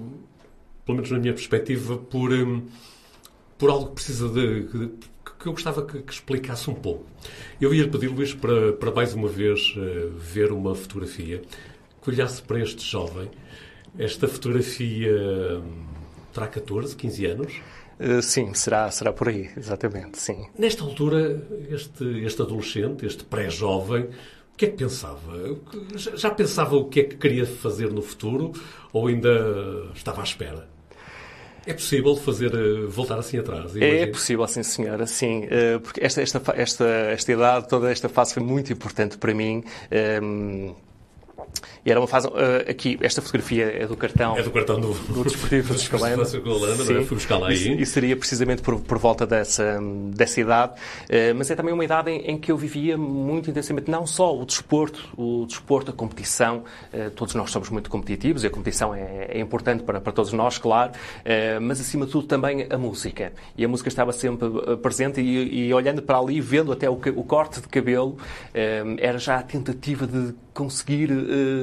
[0.84, 2.66] pelo menos na minha perspectiva, por hum,
[3.58, 4.90] por algo que precisa de, de
[5.38, 7.04] que eu gostava que, que, explicasse um pouco.
[7.60, 11.42] Eu ia pedir, Luís, para, para mais uma vez uh, ver uma fotografia
[12.02, 13.30] que olhasse para este jovem.
[13.98, 15.86] Esta fotografia um,
[16.32, 17.54] terá 14, 15 anos?
[18.00, 20.46] Uh, sim, será, será por aí, exatamente, sim.
[20.58, 25.56] Nesta altura, este, este adolescente, este pré-jovem, o que é que pensava?
[25.94, 28.52] Já pensava o que é que queria fazer no futuro
[28.92, 30.68] ou ainda estava à espera?
[31.68, 33.76] É possível fazer eh, voltar assim atrás?
[33.76, 35.46] É possível, sim, senhora, sim.
[35.50, 39.62] Eh, porque esta, esta, esta, esta idade, toda esta fase foi muito importante para mim.
[41.84, 42.26] E era uma fase.
[42.28, 44.36] Uh, aqui, esta fotografia é do cartão.
[44.36, 46.24] É do cartão do, do Desportivo de Escalanda.
[46.26, 47.80] Sim, fui buscar lá aí.
[47.80, 49.78] E, seria precisamente por, por volta dessa,
[50.10, 50.72] dessa idade.
[51.04, 54.36] Uh, mas é também uma idade em, em, que eu vivia muito intensamente, não só
[54.36, 56.64] o desporto, o desporto, a competição.
[56.92, 60.32] Uh, todos nós somos muito competitivos e a competição é, é importante para, para todos
[60.32, 60.92] nós, claro.
[61.60, 63.32] mas acima de tudo também a música.
[63.56, 64.48] E a música estava sempre
[64.82, 68.16] presente e, e olhando para ali, vendo até o, o corte de cabelo,
[68.98, 71.10] era já a tentativa de conseguir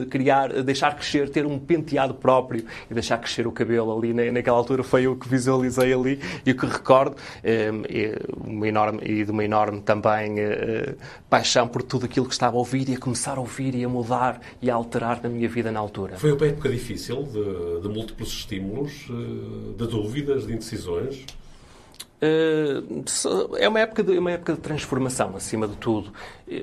[0.10, 4.58] criar, deixar crescer, ter um penteado próprio e deixar crescer o cabelo ali na, naquela
[4.58, 9.24] altura foi o que visualizei ali e o que recordo um, e, uma enorme, e
[9.24, 10.95] de uma enorme também uh,
[11.30, 13.89] paixão por tudo aquilo que estava a ouvir e a começar a ouvir e a
[13.89, 16.17] mudar e a alterar na minha vida na altura.
[16.17, 19.08] Foi uma época difícil de, de múltiplos estímulos,
[19.78, 21.26] de dúvidas, de indecisões?
[22.21, 26.12] É uma época, de, uma época de transformação, acima de tudo.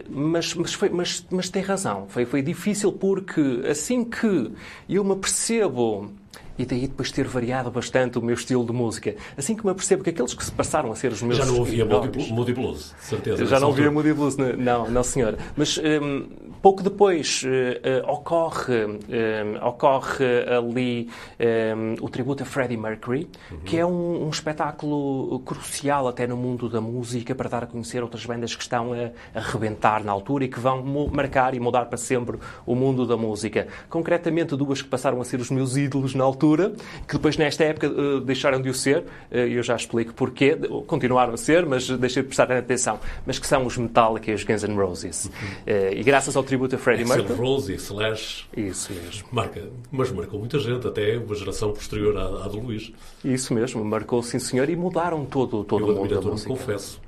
[0.08, 2.06] Mas, mas, foi, mas, mas tem razão.
[2.08, 4.52] Foi, foi difícil porque assim que
[4.88, 6.10] eu me percebo
[6.58, 9.14] e daí depois ter variado bastante o meu estilo de música.
[9.36, 11.58] Assim que me apercebo que aqueles que se passaram a ser os meus Já não
[11.58, 13.46] ouvia Moody Blues, certeza.
[13.46, 15.36] Já não ouvia Moody Blues, não, não senhor.
[15.56, 16.28] Mas um,
[16.60, 20.24] pouco depois uh, uh, ocorre, um, ocorre
[20.56, 21.08] ali
[21.40, 23.58] um, o tributo a Freddie Mercury, uhum.
[23.60, 28.02] que é um, um, espetáculo crucial até no mundo da música para dar a conhecer
[28.02, 31.86] outras bandas que estão a, a rebentar na altura e que vão marcar e mudar
[31.86, 33.68] para sempre o mundo da música.
[33.88, 36.72] Concretamente, duas que passaram a ser os meus ídolos na altura altura,
[37.06, 40.56] que depois nesta época uh, deixaram de o ser, uh, eu já explico porquê,
[40.86, 44.44] continuaram a ser, mas deixei de prestar atenção, mas que são os Metallica e os
[44.44, 45.26] Guns N' Roses.
[45.26, 45.32] Uhum.
[45.32, 47.38] Uh, e graças ao tributo a Freddie Mercury...
[47.38, 48.46] Rose e Slash...
[48.56, 49.28] Isso mesmo.
[49.30, 52.92] Marca, mas marcou muita gente, até uma geração posterior à, à do Luís.
[53.24, 56.50] Isso mesmo, marcou sim senhor e mudaram todo, todo eu o mundo da música.
[56.50, 57.00] confesso.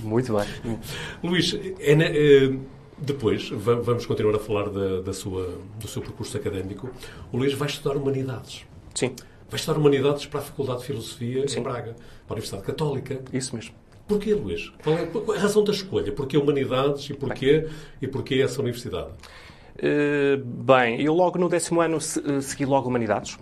[0.00, 0.78] Muito bem.
[1.22, 2.52] Luís, é, é,
[2.98, 6.90] depois, vamos continuar a falar da, da, sua, do seu percurso académico.
[7.32, 8.64] O Luís vai estudar Humanidades.
[8.94, 9.14] Sim.
[9.48, 11.60] Vai estudar Humanidades para a Faculdade de Filosofia Sim.
[11.60, 11.94] em Braga,
[12.26, 13.20] para a Universidade Católica.
[13.32, 13.74] Isso mesmo.
[14.06, 14.70] Porquê, Luís?
[14.82, 16.12] Qual é a razão da escolha?
[16.12, 17.68] Porquê Humanidades e porquê,
[18.02, 19.10] e porquê essa universidade?
[19.76, 23.36] Uh, bem, eu logo no décimo ano eh, segui logo Humanidades,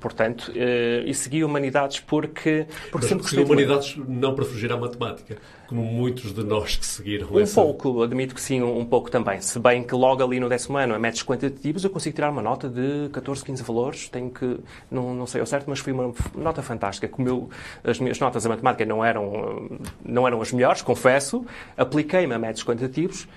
[0.00, 2.66] portanto, uh, e segui Humanidades porque...
[2.90, 7.28] porque sempre segui Humanidades não para fugir à matemática como muitos de nós que seguiram
[7.30, 7.60] Um essa...
[7.60, 9.40] pouco, admito que sim, um pouco também.
[9.40, 12.42] Se bem que logo ali no décimo ano, a métodos quantitativos, eu consigo tirar uma
[12.42, 14.08] nota de 14, 15 valores.
[14.08, 14.58] Tenho que,
[14.90, 17.08] não, não sei ao certo, mas foi uma nota fantástica.
[17.08, 17.50] Como eu,
[17.84, 19.68] as minhas notas a matemática não eram,
[20.04, 21.44] não eram as melhores, confesso,
[21.76, 23.28] apliquei-me a métodos quantitativos.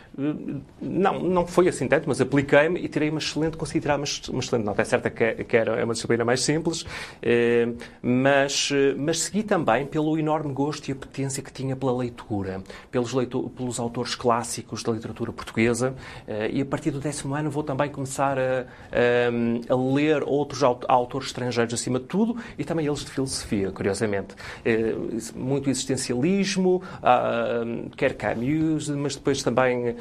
[0.82, 4.40] Não, não foi assim tanto, mas apliquei-me e tirei uma excelente, consegui tirar uma, uma
[4.40, 4.82] excelente nota.
[4.82, 6.86] É certo que, que era uma disciplina mais simples,
[7.22, 7.70] eh,
[8.02, 13.50] mas, mas segui também pelo enorme gosto e apetência que tinha pela leitura pelos, leitor,
[13.50, 15.96] pelos autores clássicos da literatura portuguesa
[16.28, 20.64] eh, e a partir do décimo ano vou também começar a, a, a ler outros
[20.64, 24.36] autores estrangeiros acima de tudo e também eles de filosofia, curiosamente.
[24.66, 24.96] Eh,
[25.36, 27.64] muito existencialismo, ah,
[27.96, 29.96] quer Camus, mas depois também eh,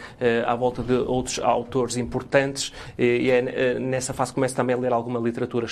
[0.47, 5.19] à volta de outros autores importantes e é nessa fase começo também a ler alguma
[5.19, 5.67] literatura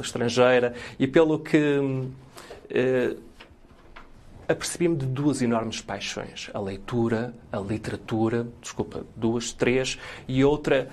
[0.00, 1.80] estrangeira e pelo que
[4.52, 10.88] apercebi-me de duas enormes paixões: a leitura, a literatura, desculpa, duas, três, e outra,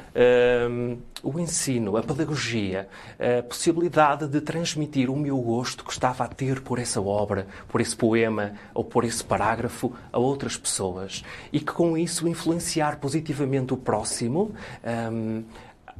[0.69, 2.87] um, o ensino, a pedagogia,
[3.19, 7.81] a possibilidade de transmitir o meu gosto que estava a ter por essa obra, por
[7.81, 11.23] esse poema ou por esse parágrafo a outras pessoas.
[11.51, 14.51] E que com isso influenciar positivamente o próximo
[15.11, 15.43] um,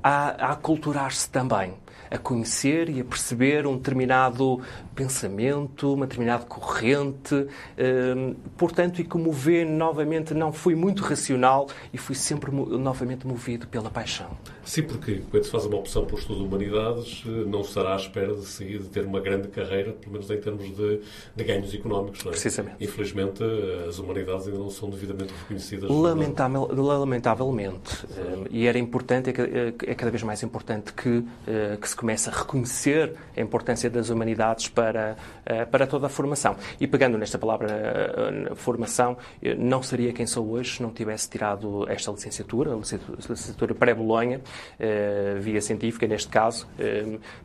[0.01, 1.73] a, a aculturar-se também
[2.09, 4.61] a conhecer e a perceber um determinado
[4.95, 7.35] pensamento, uma determinada corrente.
[7.77, 13.67] Hum, portanto, e como vê, novamente, não fui muito racional e fui sempre novamente movido
[13.67, 14.29] pela paixão.
[14.63, 18.35] Sim, porque quando se faz uma opção por estudo de humanidades, não estará à espera
[18.35, 21.01] de seguir, de ter uma grande carreira, pelo menos em termos de,
[21.35, 22.23] de ganhos económicos.
[22.23, 22.33] Não é?
[22.33, 22.83] Precisamente.
[22.83, 23.43] Infelizmente,
[23.87, 25.89] as humanidades ainda não são devidamente reconhecidas.
[25.89, 28.05] Lamentavel, lamentavelmente.
[28.05, 32.29] Hum, e era importante, é, é cada vez mais importante que, eh, que se comece
[32.29, 35.17] a reconhecer a importância das humanidades para
[35.49, 36.55] eh, para toda a formação.
[36.79, 39.17] E pegando nesta palavra eh, formação,
[39.57, 44.41] não seria quem sou hoje se não tivesse tirado esta licenciatura, a licenciatura pré-Bolonha,
[44.79, 46.67] eh, via científica neste caso,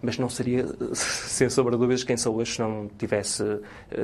[0.03, 3.43] mas não seria, sem sombra de dúvidas, quem sou hoje se não tivesse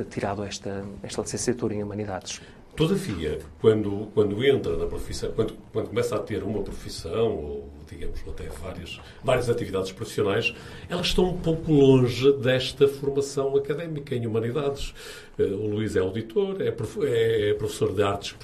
[0.09, 2.41] tirado esta, esta licenciatura em Humanidades.
[2.75, 8.19] Todavia, quando, quando entra na profissão, quando, quando começa a ter uma profissão, ou digamos
[8.27, 10.53] até várias, várias atividades profissionais,
[10.89, 14.93] elas estão um pouco longe desta formação académica em humanidades.
[15.37, 18.35] Eh, o Luís é auditor, é, é, é professor de artes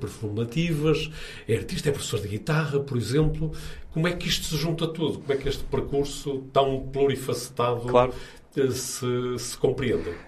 [0.00, 1.10] performativas,
[1.48, 3.52] é artista, é professor de guitarra, por exemplo.
[3.92, 5.18] Como é que isto se junta tudo?
[5.18, 8.12] Como é que este percurso tão plurifacetado claro
[8.54, 9.58] se, se.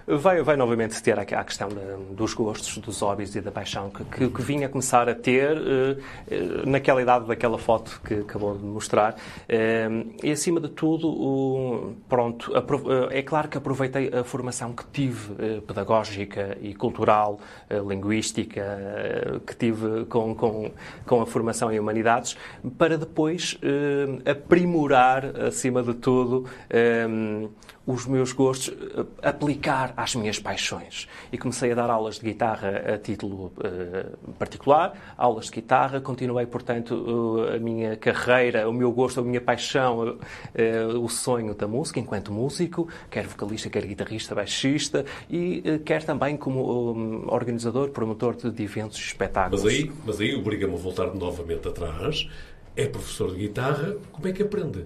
[0.05, 4.03] Vai, vai novamente ter a, questão de, dos gostos, dos hobbies e da paixão que,
[4.03, 9.13] que, que vinha começar a ter uh, naquela idade daquela foto que acabou de mostrar.
[9.13, 12.51] Uh, e acima de tudo, uh, pronto,
[13.11, 17.39] é claro que aproveitei a formação que tive pedagógica e cultural,
[17.87, 20.71] linguística, que tive com, com,
[21.05, 22.37] com a formação em humanidades,
[22.77, 23.57] para depois
[24.25, 26.45] aprimorar, acima de tudo,
[27.87, 31.07] os meus meus gostos, uh, aplicar às minhas paixões.
[31.31, 36.45] E comecei a dar aulas de guitarra a título uh, particular, aulas de guitarra, continuei,
[36.45, 40.17] portanto, a minha carreira, o meu gosto, a minha paixão,
[41.01, 46.93] o sonho da música, enquanto músico, quer vocalista, quer guitarrista, baixista, e quer também como
[46.93, 49.63] um, organizador, promotor de eventos e espetáculos.
[49.63, 52.27] Mas aí, mas aí obriga-me a voltar novamente atrás.
[52.75, 54.85] É professor de guitarra, como é que aprende?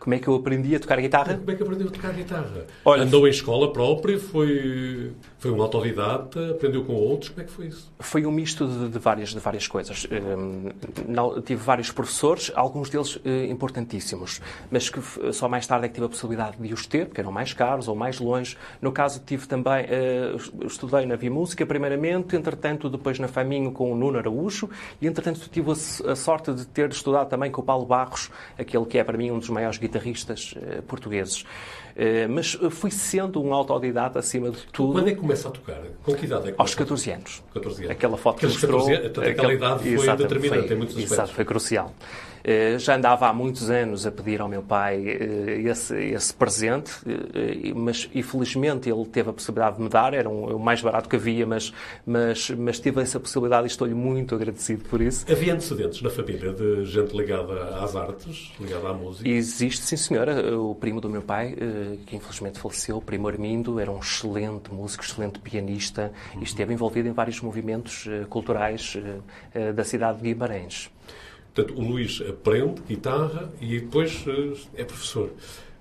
[0.00, 1.36] Como é que eu aprendi a tocar guitarra?
[1.36, 2.66] Como é que aprendeu a tocar guitarra?
[2.86, 7.50] Olha, Andou em escola própria, foi, foi um autodidata, aprendeu com outros, como é que
[7.50, 7.90] foi isso?
[7.98, 10.06] Foi um misto de, de várias, de várias coisas.
[10.12, 10.68] Um,
[11.08, 15.00] não, tive vários professores, alguns deles uh, importantíssimos, mas que
[15.32, 17.88] só mais tarde é que tive a possibilidade de os ter, porque eram mais caros
[17.88, 18.58] ou mais longe.
[18.82, 23.90] No caso, tive também, uh, estudei na Via Música, primeiramente, entretanto, depois na Faminho com
[23.90, 24.68] o Nuno Araújo,
[25.00, 28.98] e entretanto tive a, sorte de ter estudado também com o Paulo Barros, aquele que
[28.98, 31.46] é para mim um dos maiores guitarristas uh, portugueses.
[31.96, 34.92] Uh, mas fui sendo um autodidata acima de tudo.
[34.92, 35.80] Quando é que começa a tocar?
[36.02, 37.42] Com que idade é que Aos 14 anos.
[37.52, 37.90] 14 anos.
[37.90, 38.86] Aquela foto Aqueles que mostrou...
[38.86, 41.12] 14 anos, aquela, aquela idade foi exato, determinante foi, em muitos aspectos.
[41.12, 41.94] Exato, foi crucial.
[42.42, 46.92] Eh, já andava há muitos anos a pedir ao meu pai eh, esse, esse presente,
[47.06, 51.08] eh, mas infelizmente ele teve a possibilidade de me dar, era um, o mais barato
[51.08, 51.72] que havia, mas,
[52.06, 55.26] mas, mas tive essa possibilidade e estou-lhe muito agradecido por isso.
[55.30, 59.28] Havia antecedentes na família de gente ligada às artes, ligada à música?
[59.28, 60.58] Existe, sim senhora.
[60.58, 61.54] O primo do meu pai,
[62.06, 66.40] que infelizmente faleceu, o primo Armindo, era um excelente músico, excelente pianista uhum.
[66.40, 68.96] e esteve envolvido em vários movimentos culturais
[69.74, 70.90] da cidade de Guimarães.
[71.60, 75.30] Portanto, o Luís aprende guitarra e depois uh, é professor.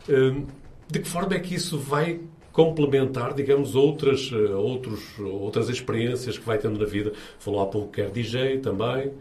[0.07, 0.45] Uh,
[0.87, 2.19] de que forma é que isso vai
[2.51, 7.13] complementar, digamos, outras, uh, outros, outras experiências que vai tendo na vida?
[7.39, 9.11] Falou há pouco que é DJ também.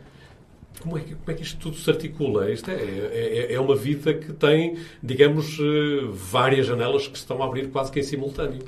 [0.81, 2.51] Como é, que, como é que isto tudo se articula?
[2.51, 5.59] Isto é, é, é uma vida que tem, digamos,
[6.13, 8.63] várias janelas que se estão a abrir quase que em simultâneo.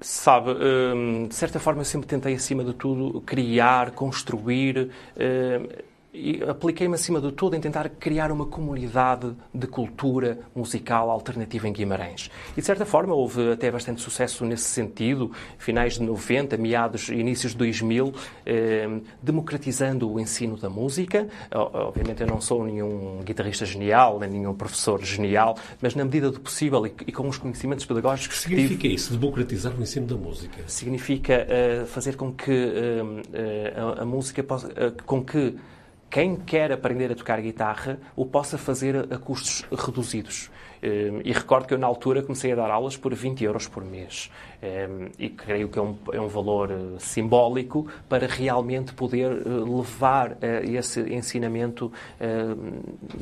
[0.00, 4.90] Sabe, hum, de certa forma eu sempre tentei, acima de tudo, criar, construir.
[6.14, 11.72] E apliquei-me acima de tudo em tentar criar uma comunidade de cultura musical alternativa em
[11.72, 12.30] Guimarães.
[12.54, 17.52] E de certa forma houve até bastante sucesso nesse sentido, finais de 90, meados, inícios
[17.52, 18.12] de 2000,
[18.44, 21.26] eh, democratizando o ensino da música.
[21.50, 26.40] Obviamente eu não sou nenhum guitarrista genial, nem nenhum professor genial, mas na medida do
[26.40, 30.16] possível e, e com os conhecimentos pedagógicos que Significa tive, isso, democratizar o ensino da
[30.16, 30.62] música?
[30.66, 34.68] Significa uh, fazer com que uh, a, a, música possa,
[35.06, 35.56] com que
[36.12, 40.50] quem quer aprender a tocar guitarra o possa fazer a custos reduzidos.
[40.82, 43.84] Ehm, e recordo que eu, na altura, comecei a dar aulas por 20 euros por
[43.84, 44.30] mês.
[44.60, 49.48] Ehm, e creio que é um, é um valor eh, simbólico para realmente poder eh,
[49.48, 51.92] levar eh, esse ensinamento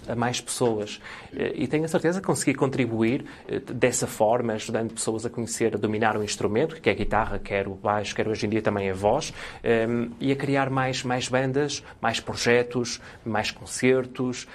[0.09, 1.01] a mais pessoas.
[1.33, 3.25] E tenho a certeza que consegui contribuir
[3.73, 7.67] dessa forma, ajudando pessoas a conhecer, a dominar o instrumento, que é a guitarra, quer
[7.67, 11.29] o baixo, quer hoje em dia também a voz, ehm, e a criar mais, mais
[11.29, 12.80] bandas, mais projetos,
[13.25, 14.47] mais concertos.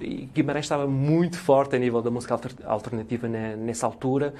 [0.00, 4.34] E Guimarães estava muito forte a nível da música alternativa nessa altura,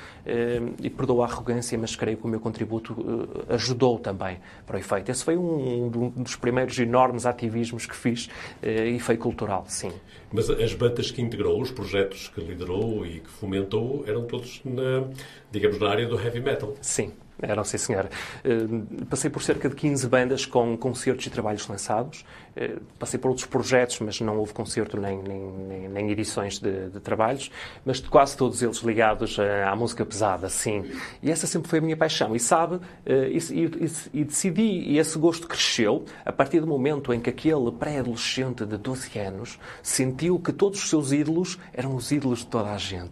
[0.81, 4.79] e perdoa a arrogância, mas creio que o meu contributo uh, ajudou também para o
[4.79, 5.11] efeito.
[5.11, 8.29] Esse foi um, dos primeiros enormes ativismos que fiz
[8.63, 9.93] e foi cultural, sim.
[10.33, 15.05] Mas as bandas que integrou, os projetos que liderou e que fomentou, eram todos, na,
[15.51, 16.75] digamos, na área do heavy metal?
[16.81, 18.11] Sim, eram, sim, senhora.
[18.45, 22.25] Uh, passei por cerca de 15 bandas com concertos e trabalhos lançados.
[22.57, 27.01] Uh, passei por outros projetos, mas não houve concerto nem, nem, nem edições de, de,
[27.01, 27.51] trabalhos,
[27.85, 30.85] mas quase todos eles ligados à, à, música pesada, sim.
[31.21, 32.35] E essa sempre foi a minha paixão.
[32.37, 37.13] E sabe, uh, e, e, e, decidi, e esse gosto cresceu a partir do momento
[37.13, 42.13] em que aquele pré-adolescente de 12 anos sentiu que todos os seus ídolos eram os
[42.13, 43.11] ídolos de toda a gente.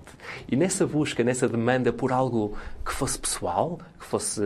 [0.48, 4.40] E nessa busca, nessa demanda por algo que fosse pessoal, que fosse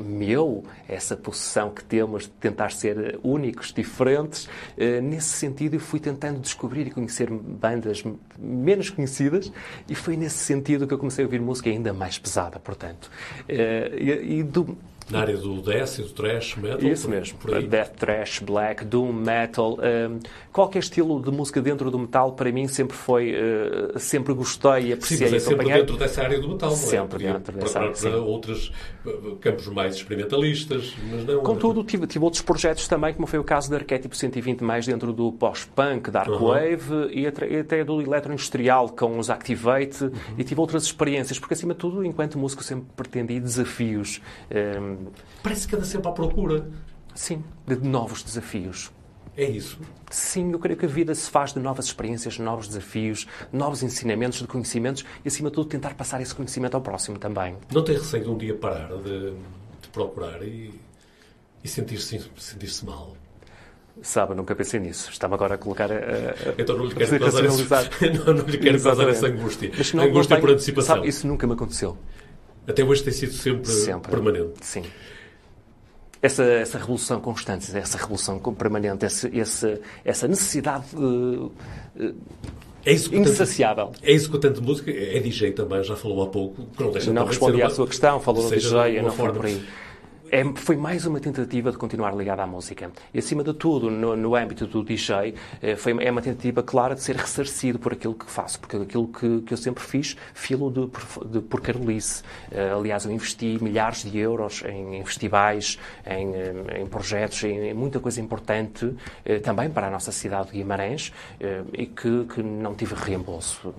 [0.00, 4.44] meu, essa possessão que temos de tentar ser únicos, diferentes.
[4.76, 8.04] Uh, nesse sentido, eu fui tentando descobrir e conhecer bandas
[8.38, 9.50] menos conhecidas
[9.88, 13.10] e foi nesse sentido que eu comecei a ouvir música ainda mais pesada, portanto.
[13.48, 14.76] Uh, e, e do,
[15.10, 16.88] na área do death e do thrash metal?
[16.88, 17.38] Isso por, mesmo.
[17.38, 19.78] Por death, thrash, black, doom, metal.
[19.78, 20.20] Um,
[20.52, 23.34] qualquer estilo de música dentro do metal, para mim, sempre foi...
[23.34, 27.24] Uh, sempre gostei e apreciei Sim, mas é sempre dentro dessa área do metal, sempre
[27.24, 27.32] não é?
[27.34, 28.72] dentro dessa área, para outros
[29.06, 31.42] eh, campos mais experimentalistas, mas não...
[31.42, 35.12] Contudo, tive, tive outros projetos também, como foi o caso do Arquétipo 120, mais dentro
[35.12, 36.48] do post-punk, dark uhum.
[36.48, 40.12] wave e até do eletroindustrial com os Activate uhum.
[40.36, 44.20] e tive outras experiências, porque acima de tudo, enquanto músico, sempre pretendi desafios.
[44.50, 44.97] Um,
[45.42, 46.68] Parece que anda sempre à procura.
[47.14, 48.90] Sim, de novos desafios.
[49.36, 49.78] É isso?
[50.10, 54.40] Sim, eu creio que a vida se faz de novas experiências, novos desafios, novos ensinamentos,
[54.40, 57.56] de conhecimentos e, acima de tudo, tentar passar esse conhecimento ao próximo também.
[57.72, 59.30] Não tem receio de um dia parar de,
[59.80, 60.74] de procurar e,
[61.62, 63.16] e sentir-se sentir mal?
[64.02, 65.10] Sabe, nunca pensei nisso.
[65.10, 65.90] Estava agora a colocar.
[65.90, 65.94] Uh,
[66.56, 69.70] então não lhe quero causar, esse, não, não lhe quero causar essa angústia.
[69.76, 70.96] Mas não, angústia não por antecipação.
[70.96, 71.96] Sabe, isso nunca me aconteceu.
[72.68, 74.10] Até hoje tem sido sempre, sempre.
[74.10, 74.52] permanente.
[74.60, 74.84] Sim
[76.20, 81.52] essa, essa revolução constante, essa revolução permanente, esse, esse, essa necessidade uh,
[82.84, 83.92] é isso insaciável.
[84.02, 86.66] É isso que o tanto música é DJ também, já falou há pouco.
[86.78, 89.62] Não deixa não respondi à sua questão, falou do DJ, não foi por aí
[90.30, 92.90] é, foi mais uma tentativa de continuar ligado à música.
[93.12, 96.94] E, acima de tudo, no, no âmbito do DJ, é, foi, é uma tentativa clara
[96.94, 100.70] de ser ressarcido por aquilo que faço, porque aquilo que, que eu sempre fiz, filo
[100.70, 102.22] de, de, por Carolice.
[102.50, 107.74] É, aliás, eu investi milhares de euros em, em festivais, em, em projetos, em, em,
[107.74, 112.42] muita coisa importante, é, também para a nossa cidade de Guimarães, é, e que, que,
[112.42, 113.74] não tive reembolso.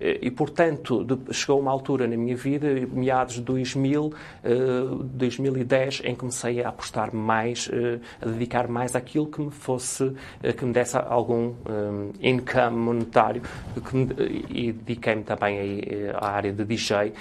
[0.00, 4.12] E, portanto, de, chegou uma altura na minha vida, meados de 2000,
[5.14, 9.50] 2000 2010 em que comecei a apostar mais, eh, a dedicar mais àquilo que me
[9.50, 13.42] fosse, eh, que me desse algum um, eh, income monetário
[14.48, 17.12] e dediquei-me também à área de DJ.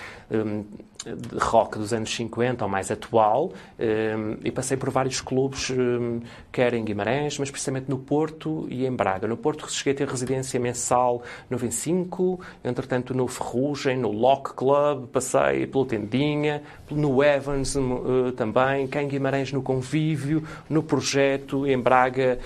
[1.03, 6.21] De rock dos anos 50 ou mais atual um, e passei por vários clubes, um,
[6.51, 9.27] quer em Guimarães, mas precisamente no Porto e em Braga.
[9.27, 15.07] No Porto cheguei a ter residência mensal no 25, entretanto no Ferrugem, no Lock Club,
[15.07, 21.77] passei pelo Tendinha, no Evans uh, também, cá em Guimarães no Convívio, no Projeto, em
[21.77, 22.39] Braga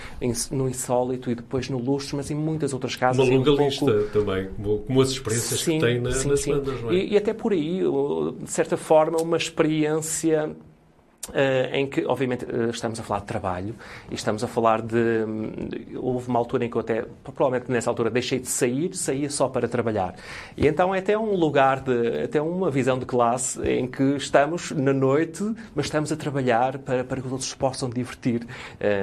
[0.51, 3.27] no Insólito e depois no Luxo, mas em muitas outras casas.
[3.27, 4.09] Uma longa um lista pouco...
[4.09, 6.51] também, como, como, as experiências sim, que tem na, sim, nas sim.
[6.51, 6.95] bandas, não é?
[6.95, 7.81] E, e até por aí
[8.47, 10.55] de certa forma, uma experiência
[11.29, 13.75] Uh, em que, obviamente, uh, estamos a falar de trabalho
[14.09, 14.95] e estamos a falar de.
[15.27, 15.51] Um,
[15.97, 19.49] houve uma altura em que eu até, provavelmente nessa altura, deixei de sair, saía só
[19.49, 20.15] para trabalhar.
[20.55, 24.71] E então é até um lugar, de, até uma visão de classe em que estamos
[24.71, 25.43] na noite,
[25.75, 28.47] mas estamos a trabalhar para, para que os outros possam divertir.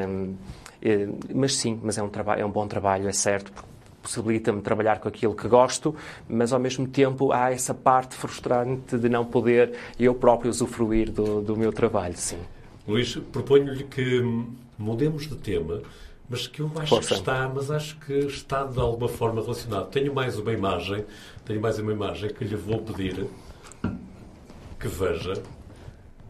[0.08, 0.34] Um,
[0.80, 3.52] eh, mas sim, mas é um, trabalho, é um bom trabalho, é certo,
[4.04, 5.96] possibilita-me trabalhar com aquilo que gosto,
[6.28, 11.40] mas ao mesmo tempo há essa parte frustrante de não poder eu próprio usufruir do,
[11.40, 12.38] do meu trabalho, sim.
[12.86, 14.22] Luís, proponho-lhe que
[14.78, 15.80] mudemos de tema,
[16.28, 17.08] mas que eu acho Força.
[17.08, 19.88] que está, mas acho que está de alguma forma relacionado.
[19.90, 21.04] Tenho mais uma imagem,
[21.46, 23.26] tenho mais uma imagem que lhe vou pedir
[24.78, 25.42] que veja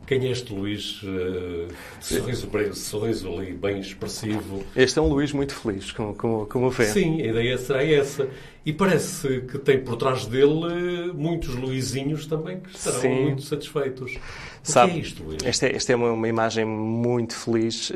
[0.06, 1.02] quem é este Luís?
[1.02, 1.68] Uh,
[2.00, 4.64] sorriso, sorriso ali bem expressivo.
[4.76, 6.86] Este é um Luís muito feliz, como, como, como vê.
[6.86, 8.28] Sim, a ideia será essa.
[8.66, 13.22] E parece que tem por trás dele muitos Luizinhos também que estarão Sim.
[13.24, 14.16] muito satisfeitos.
[14.16, 14.18] O
[14.62, 15.44] Sabe, que é isto, Luís?
[15.44, 17.94] Esta é, esta é uma, uma, imagem muito feliz, uh,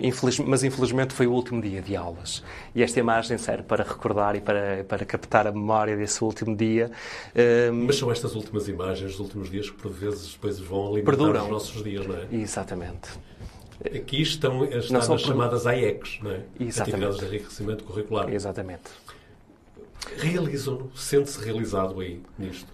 [0.00, 2.42] infeliz, mas infelizmente foi o último dia de aulas.
[2.74, 6.90] E esta imagem serve para recordar e para, para captar a memória desse último dia.
[7.86, 11.44] Mas são estas últimas imagens, os últimos dias, que por vezes depois vão alimentar perduram.
[11.44, 12.26] os nossos dias, não é?
[12.32, 13.10] Exatamente.
[13.84, 16.40] Aqui estão, estão nas chamadas AECs, não é?
[16.58, 17.04] Exatamente.
[17.04, 18.32] Atividades de enriquecimento curricular.
[18.32, 18.90] Exatamente
[20.16, 22.68] realizam, sente-se realizado aí nisto.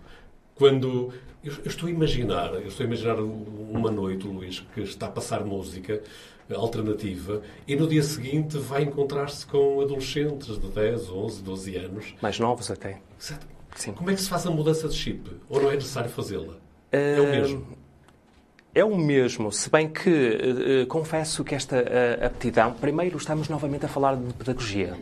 [0.54, 1.12] Quando
[1.42, 5.10] eu, eu, estou a imaginar, eu estou a imaginar uma noite, Luís, que está a
[5.10, 6.02] passar música
[6.54, 12.14] alternativa e no dia seguinte vai encontrar-se com adolescentes de 10, 11, 12 anos.
[12.20, 13.00] Mais novos até.
[13.20, 13.46] Exato.
[13.76, 13.92] Sim.
[13.92, 15.30] Como é que se faz a mudança de chip?
[15.48, 16.54] Ou não é necessário fazê-la?
[16.90, 17.78] É o mesmo?
[18.74, 23.86] É o mesmo, se bem que uh, confesso que esta uh, aptidão, primeiro estamos novamente
[23.86, 24.96] a falar de pedagogia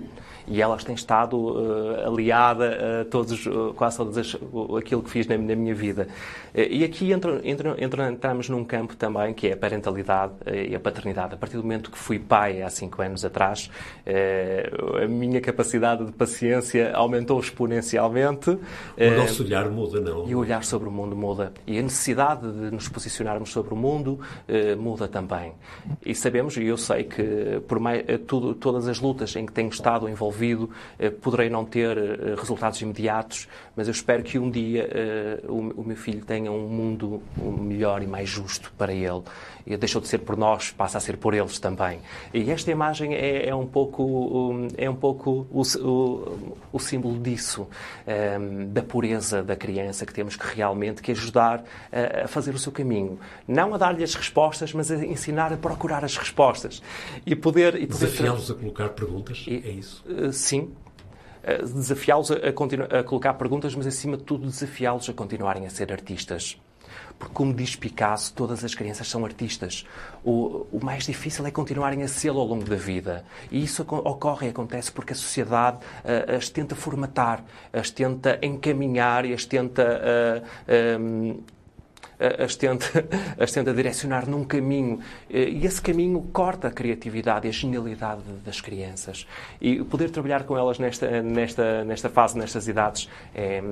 [0.49, 4.37] e elas têm estado uh, aliada a todos, uh, quase todas as,
[4.79, 6.09] aquilo que fiz na, na minha vida.
[6.55, 7.77] e aqui entra, entra,
[8.13, 11.35] entramos num campo também que é a parentalidade e a paternidade.
[11.35, 13.71] A partir do momento que fui pai há cinco anos atrás,
[15.03, 18.51] a minha capacidade de paciência aumentou exponencialmente.
[18.51, 20.29] O nosso olhar muda, não?
[20.29, 21.53] E o olhar sobre o mundo muda.
[21.67, 24.21] E a necessidade de nos posicionarmos sobre o mundo
[24.79, 25.53] muda também.
[26.05, 29.69] E sabemos, e eu sei que por mais, tudo, todas as lutas em que tenho
[29.69, 34.51] estado envolvido envolvido, eh, poderei não ter eh, resultados imediatos, mas eu espero que um
[34.51, 39.23] dia eh, o meu filho tenha um mundo melhor e mais justo para ele.
[39.67, 41.99] E deixou de ser por nós, passa a ser por eles também.
[42.33, 47.67] E esta imagem é, é um pouco, é um pouco o, o, o símbolo disso,
[48.07, 52.59] um, da pureza da criança, que temos que realmente que ajudar a, a fazer o
[52.59, 53.19] seu caminho.
[53.49, 56.81] Não a dar-lhe as respostas, mas a ensinar a procurar as respostas.
[57.27, 57.75] E poder...
[57.75, 60.05] E poder Desafiá-los a colocar perguntas, e, é isso?
[60.33, 60.73] Sim,
[61.75, 62.35] desafiá-los a,
[63.01, 66.61] a, colocar perguntas, mas acima de tudo desafiá-los a continuarem a ser artistas.
[67.19, 69.87] Porque, como diz Picasso, todas as crianças são artistas.
[70.25, 73.25] O, o mais difícil é continuarem a ser ao longo da vida.
[73.51, 79.25] E isso ocorre e acontece porque a sociedade uh, as tenta formatar, as tenta encaminhar
[79.25, 81.43] e as tenta uh,
[82.19, 82.87] as tenta,
[83.39, 85.01] as tenta direcionar num caminho.
[85.29, 89.27] E esse caminho corta a criatividade e a genialidade das crianças.
[89.61, 93.63] E poder trabalhar com elas nesta, nesta, nesta fase, nestas idades, é,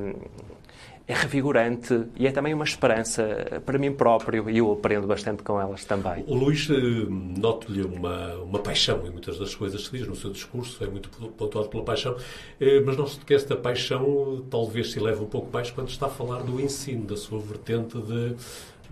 [1.06, 5.60] é revigorante e é também uma esperança para mim próprio e eu aprendo bastante com
[5.60, 6.24] elas também.
[6.26, 6.74] O Luís, eh,
[7.38, 11.10] noto-lhe uma, uma paixão em muitas das coisas que diz no seu discurso, é muito
[11.10, 12.16] pontuado pela paixão,
[12.58, 16.10] eh, mas noto que esta paixão talvez se leve um pouco mais quando está a
[16.10, 18.34] falar do ensino, da sua vertente de,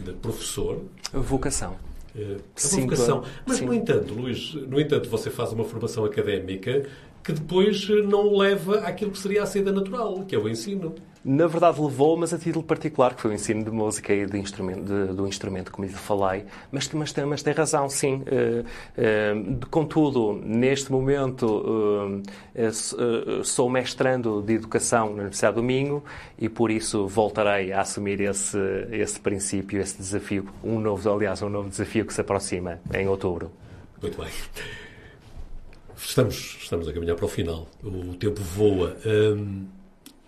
[0.05, 0.83] de professor.
[1.15, 1.77] Vocação.
[2.15, 2.37] É
[2.75, 3.25] uma vocação.
[3.47, 3.65] Mas, sim.
[3.65, 6.85] no entanto, Luís, no entanto, você faz uma formação académica
[7.25, 10.95] que depois não leva àquilo que seria a saída natural, que é o ensino.
[11.25, 14.39] Na verdade levou, mas a título particular, que foi o ensino de música e de
[14.39, 16.45] instrumento, de, do instrumento, como lhe falei.
[16.73, 18.23] Mas, mas, tem, mas tem razão, sim.
[18.23, 26.03] Uh, uh, contudo, neste momento uh, sou mestrando de Educação na Universidade do Minho
[26.37, 28.59] e por isso voltarei a assumir esse,
[28.91, 30.49] esse princípio, esse desafio.
[30.64, 33.53] Um novo, aliás, um novo desafio que se aproxima em outubro.
[34.01, 34.29] Muito bem.
[35.97, 37.68] Estamos, estamos a caminhar para o final.
[37.83, 38.97] O tempo voa.
[39.07, 39.66] Um,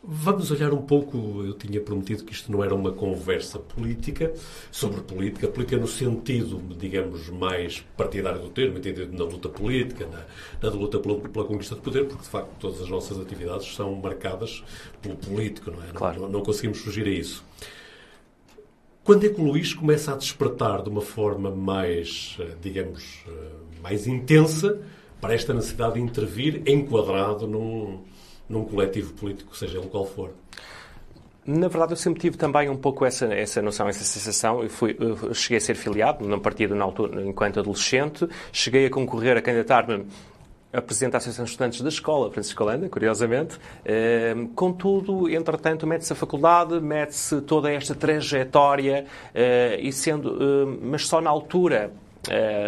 [0.07, 1.43] vamos olhar um pouco.
[1.45, 4.33] Eu tinha prometido que isto não era uma conversa política
[4.71, 10.25] sobre política, política no sentido, digamos, mais partidário do termo, entendido na luta política, na,
[10.63, 13.95] na luta pela, pela, conquista de poder, porque de facto todas as nossas atividades são
[13.95, 14.63] marcadas
[15.01, 15.89] pelo político, não é?
[15.93, 16.23] Claro.
[16.23, 17.45] Não, não conseguimos fugir a isso.
[19.03, 23.33] Quando é que o Luís começa a despertar de uma forma mais, eh, digamos, eh,
[23.83, 24.81] mais intensa
[25.21, 28.01] para esta necessidade de intervir enquadrado num,
[28.49, 30.31] num coletivo político, seja ele qual for.
[31.47, 34.63] Na verdade, eu sempre tive também um pouco essa, essa noção, essa sensação.
[34.63, 38.27] Eu, fui, eu cheguei a ser filiado num partido na altura, enquanto adolescente.
[38.51, 40.07] Cheguei a concorrer, a candidatar-me
[40.73, 43.61] a presidente da Associação de Estudantes da Escola, Francisco Holanda, curiosamente.
[43.85, 51.07] Ehm, contudo, entretanto, mete-se a faculdade, mete-se toda esta trajetória, eh, e sendo, eh, mas
[51.07, 52.04] só na altura uh,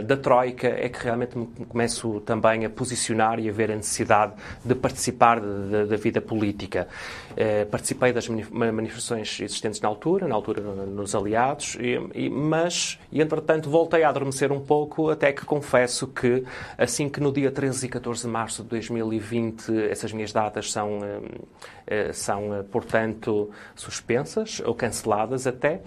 [0.05, 4.35] da Troika é que realmente me começo também a posicionar e a ver a necessidade
[4.65, 6.89] de participar da vida política.
[7.33, 13.69] Uh, participei das manifestações existentes na altura, na altura nos aliados, e, mas, e entretanto,
[13.71, 16.45] voltei a adormecer um pouco, até que confesso que,
[16.79, 20.99] assim que no dia 13 e 14 de março de 2020 essas minhas datas são,
[20.99, 25.83] uh, são portanto, suspensas ou canceladas até,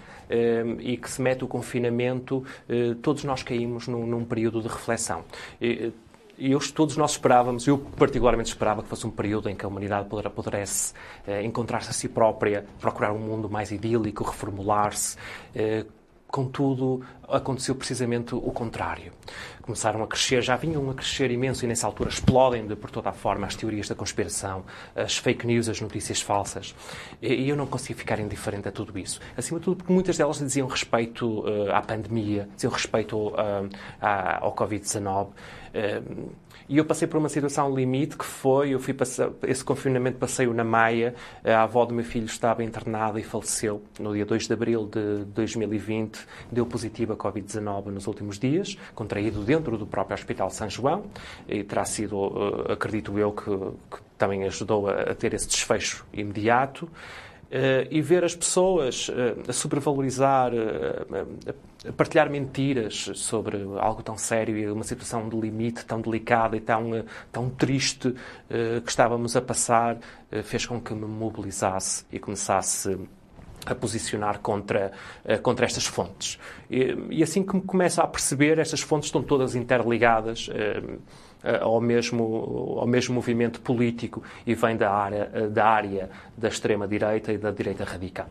[0.78, 2.44] e que se mete o confinamento,
[3.02, 5.24] todos nós caímos num, num período de reflexão.
[5.60, 5.92] E,
[6.40, 10.08] e todos nós esperávamos, eu particularmente esperava que fosse um período em que a humanidade
[10.34, 10.94] pudesse
[11.26, 15.18] eh, encontrar-se a si própria, procurar um mundo mais idílico, reformular-se,
[15.54, 15.84] eh,
[16.30, 19.12] Contudo, aconteceu precisamente o contrário.
[19.62, 23.10] Começaram a crescer, já vinham a crescer imenso e nessa altura explodem de por toda
[23.10, 24.64] a forma as teorias da conspiração,
[24.94, 26.74] as fake news, as notícias falsas.
[27.20, 29.20] E eu não consigo ficar indiferente a tudo isso.
[29.36, 33.68] Acima de tudo, porque muitas delas diziam respeito uh, à pandemia, diziam respeito uh,
[34.40, 35.26] ao Covid-19.
[35.26, 36.30] Uh,
[36.70, 40.54] e eu passei por uma situação limite que foi, eu fui passar, esse confinamento passei-o
[40.54, 44.52] na Maia, a avó do meu filho estava internada e faleceu no dia 2 de
[44.52, 46.20] abril de 2020,
[46.52, 51.06] deu positivo a Covid-19 nos últimos dias, contraído dentro do próprio Hospital São João,
[51.48, 56.06] e terá sido, eh, acredito eu, que, que também ajudou a, a ter esse desfecho
[56.12, 56.88] imediato.
[57.50, 61.52] Uh, e ver as pessoas uh, a sobrevalorizar, uh,
[61.96, 67.04] partilhar mentiras sobre algo tão sério e uma situação de limite tão delicada e tão,
[67.32, 68.14] tão triste
[68.84, 69.96] que estávamos a passar,
[70.44, 72.98] fez com que me mobilizasse e começasse
[73.64, 74.92] a posicionar contra,
[75.42, 76.38] contra estas fontes.
[76.70, 80.50] E, e assim que me começo a perceber, estas fontes estão todas interligadas
[81.42, 86.48] eh, ao mesmo, ao mesmo movimento político e vem da área, eh, da área da
[86.48, 88.28] extrema-direita e da direita radical.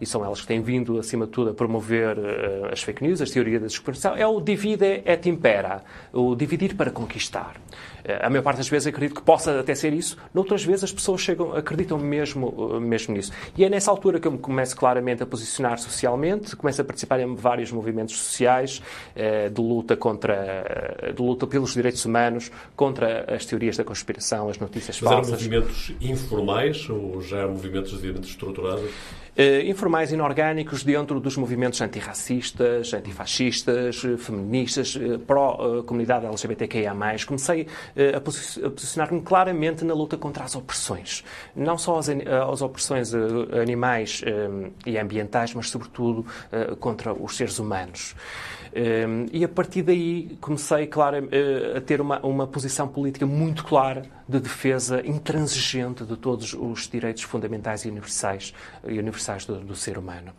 [0.00, 3.20] E são elas que têm vindo, acima de tudo, a promover uh, as fake news,
[3.20, 4.16] as teorias da desconspiração.
[4.16, 5.82] É o divide et impera,
[6.12, 7.56] o dividir para conquistar.
[8.04, 10.92] Uh, a maior parte das vezes acredito que possa até ser isso, noutras vezes as
[10.92, 13.30] pessoas chegam, acreditam mesmo, uh, mesmo nisso.
[13.56, 17.20] E é nessa altura que eu me começo claramente a posicionar socialmente, começo a participar
[17.20, 18.82] em vários movimentos sociais
[19.14, 25.00] de luta contra, de luta pelos direitos humanos, contra as teorias da conspiração, as notícias
[25.00, 25.30] Mas falsas.
[25.32, 28.90] Mas eram movimentos informais ou já movimentos devidamente estruturados?
[29.36, 36.94] Uh, informais inorgânicos dentro dos movimentos antirracistas, antifascistas, feministas, uh, pró-comunidade LGBTQIA+.
[37.26, 37.66] Comecei
[38.14, 41.24] a posicionar-me claramente na luta contra as opressões.
[41.54, 43.12] Não só as, as opressões
[43.60, 44.22] animais
[44.84, 46.26] e ambientais, mas, sobretudo,
[46.80, 48.14] contra os seres humanos.
[48.72, 53.64] Ehm, e a partir daí comecei, claro, eh, a ter uma, uma posição política muito
[53.64, 58.54] clara de defesa intransigente de todos os direitos fundamentais e universais,
[58.86, 60.32] e universais do, do ser humano.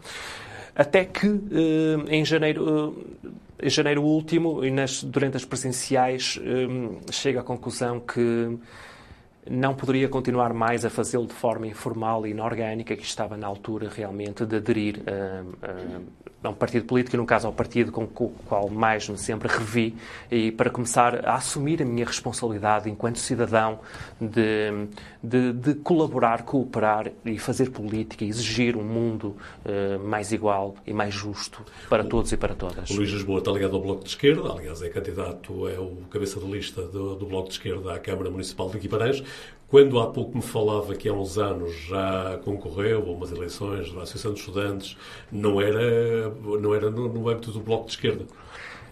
[0.76, 6.40] Até que, eh, em janeiro, eh, em janeiro último, e nas, durante as presenciais,
[7.12, 8.58] chego à conclusão que
[9.50, 13.90] não poderia continuar mais a fazê-lo de forma informal e inorgânica, que estava na altura
[13.90, 18.04] realmente de aderir a, a, a, um partido político, e no caso ao partido com
[18.04, 19.96] o qual mais me sempre revi,
[20.30, 23.80] e para começar a assumir a minha responsabilidade enquanto cidadão
[24.20, 24.88] de,
[25.24, 29.36] de, de colaborar, cooperar e fazer política, e exigir um mundo
[29.66, 32.90] uh, mais igual e mais justo para o, todos e para todas.
[32.92, 36.40] O Luís Lisboa está ligado ao Bloco de Esquerda, aliás é candidato, é o cabeça
[36.40, 39.24] de lista do, do Bloco de Esquerda à Câmara Municipal de Guimarães.
[39.68, 44.02] Quando há pouco me falava que há uns anos já concorreu a umas eleições da
[44.02, 44.98] Associação de Estudantes,
[45.32, 46.30] não era,
[46.60, 48.26] não era no, no âmbito do Bloco de Esquerda.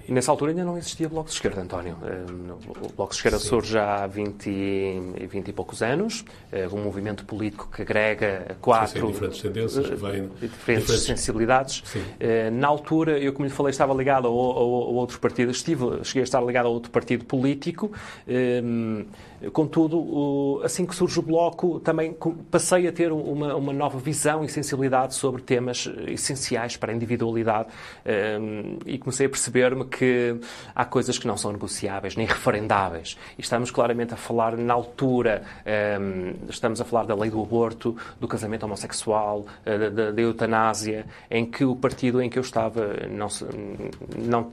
[0.09, 1.95] E nessa altura ainda não existia Bloco de Esquerda, António.
[2.01, 2.51] Ehm,
[2.83, 3.47] o Bloco de Esquerda Sim.
[3.47, 9.01] surge há 20, 20 e poucos anos, é um movimento político que agrega quatro...
[9.01, 10.29] Sim, diferentes tendências, que vêm...
[10.29, 11.83] Diferentes, diferentes sensibilidades.
[11.85, 12.01] Sim.
[12.19, 16.03] Eh, na altura, eu, como lhe falei, estava ligado a, a, a outro partido, estive,
[16.03, 17.91] cheguei a estar ligado a outro partido político,
[18.27, 19.05] ehm,
[19.53, 22.15] Contudo, assim que surge o Bloco, também
[22.51, 27.69] passei a ter uma, uma nova visão e sensibilidade sobre temas essenciais para a individualidade
[28.05, 30.35] ehm, e comecei a perceber-me que
[30.75, 33.17] há coisas que não são negociáveis nem referendáveis.
[33.37, 37.95] E estamos claramente a falar na altura, ehm, estamos a falar da lei do aborto,
[38.19, 43.07] do casamento homossexual, eh, da, da eutanásia, em que o partido em que eu estava,
[43.09, 43.27] não,
[44.17, 44.49] não,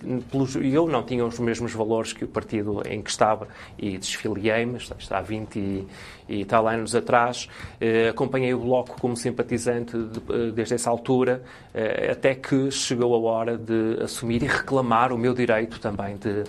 [0.63, 5.19] eu não tinha os mesmos valores que o partido em que estava e desfiliei-me está
[5.19, 5.87] há 20 e,
[6.29, 7.49] e tal anos atrás.
[7.81, 11.43] Eh, acompanhei o Bloco como simpatizante eh, desde essa altura,
[11.75, 16.45] eh, até que chegou a hora de assumir e reclamar o meu direito também de,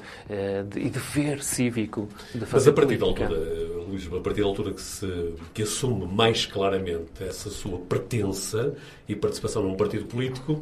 [0.69, 3.28] de, e dever cívico de fazer Mas a partir política.
[3.28, 7.80] da altura, Luís, a partir da altura que, se, que assume mais claramente essa sua
[7.80, 8.73] pertença
[9.07, 10.61] e participação num partido político,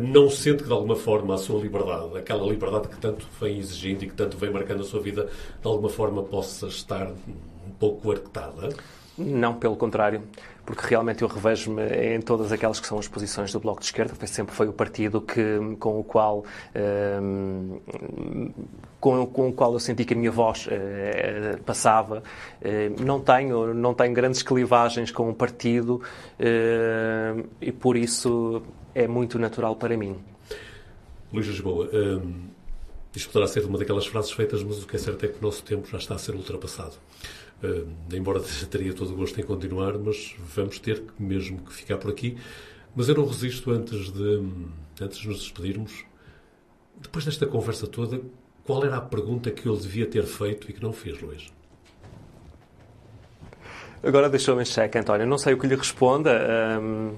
[0.00, 4.04] não sente que de alguma forma a sua liberdade, aquela liberdade que tanto vem exigindo
[4.04, 7.10] e que tanto vem marcando a sua vida, de alguma forma possa estar
[7.66, 8.70] um pouco arquetada?
[9.16, 10.22] Não, pelo contrário,
[10.64, 14.14] porque realmente eu revejo-me em todas aquelas que são as posições do Bloco de Esquerda,
[14.14, 16.44] que sempre foi o partido que, com o qual
[17.20, 17.78] um,
[18.98, 22.22] com, com, o qual eu senti que a minha voz uh, passava.
[22.62, 26.00] Uh, não tenho não tenho grandes clivagens com o partido
[26.40, 28.62] uh, e por isso
[28.94, 30.16] é muito natural para mim.
[31.32, 32.48] Luís Lisboa, um,
[33.14, 35.42] isto poderá ser uma daquelas frases feitas, mas o que é certo é que o
[35.42, 36.94] nosso tempo já está a ser ultrapassado.
[37.62, 38.40] Uh, embora
[38.70, 42.36] teria todo o gosto em continuar, mas vamos ter mesmo que ficar por aqui.
[42.94, 44.42] Mas eu não resisto antes de,
[45.00, 46.04] antes de nos despedirmos.
[47.00, 48.20] Depois desta conversa toda,
[48.64, 51.52] qual era a pergunta que eu devia ter feito e que não fez, Luís?
[54.02, 55.26] Agora deixou-me em xeque, António.
[55.26, 56.80] Não sei o que lhe responda.
[56.80, 57.14] Um...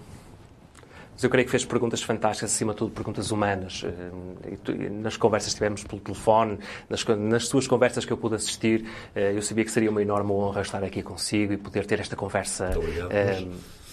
[1.15, 3.85] Mas eu creio que fez perguntas fantásticas, acima de tudo perguntas humanas.
[3.85, 6.59] Eh, nas conversas que tivemos pelo telefone,
[6.89, 8.85] nas, nas suas conversas que eu pude assistir,
[9.15, 12.17] eh, eu sabia que seria uma enorme honra estar aqui consigo e poder ter esta
[12.17, 13.11] conversa obrigado,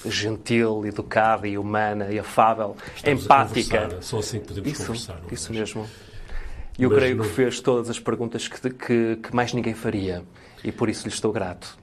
[0.06, 4.02] gentil, educada e humana e afável, Estamos empática.
[4.02, 5.20] Só assim que podemos isso, conversar.
[5.22, 5.88] Não é isso mesmo.
[6.80, 7.26] E eu Mas creio não...
[7.26, 10.24] que fez todas as perguntas que, que, que mais ninguém faria
[10.64, 11.78] e por isso lhe estou grato.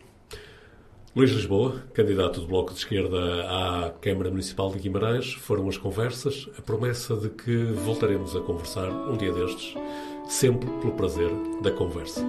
[1.19, 6.49] Luís Lisboa, candidato do Bloco de Esquerda à Câmara Municipal de Guimarães, foram as conversas,
[6.57, 9.75] a promessa de que voltaremos a conversar um dia destes,
[10.29, 11.29] sempre pelo prazer
[11.61, 12.25] da conversa.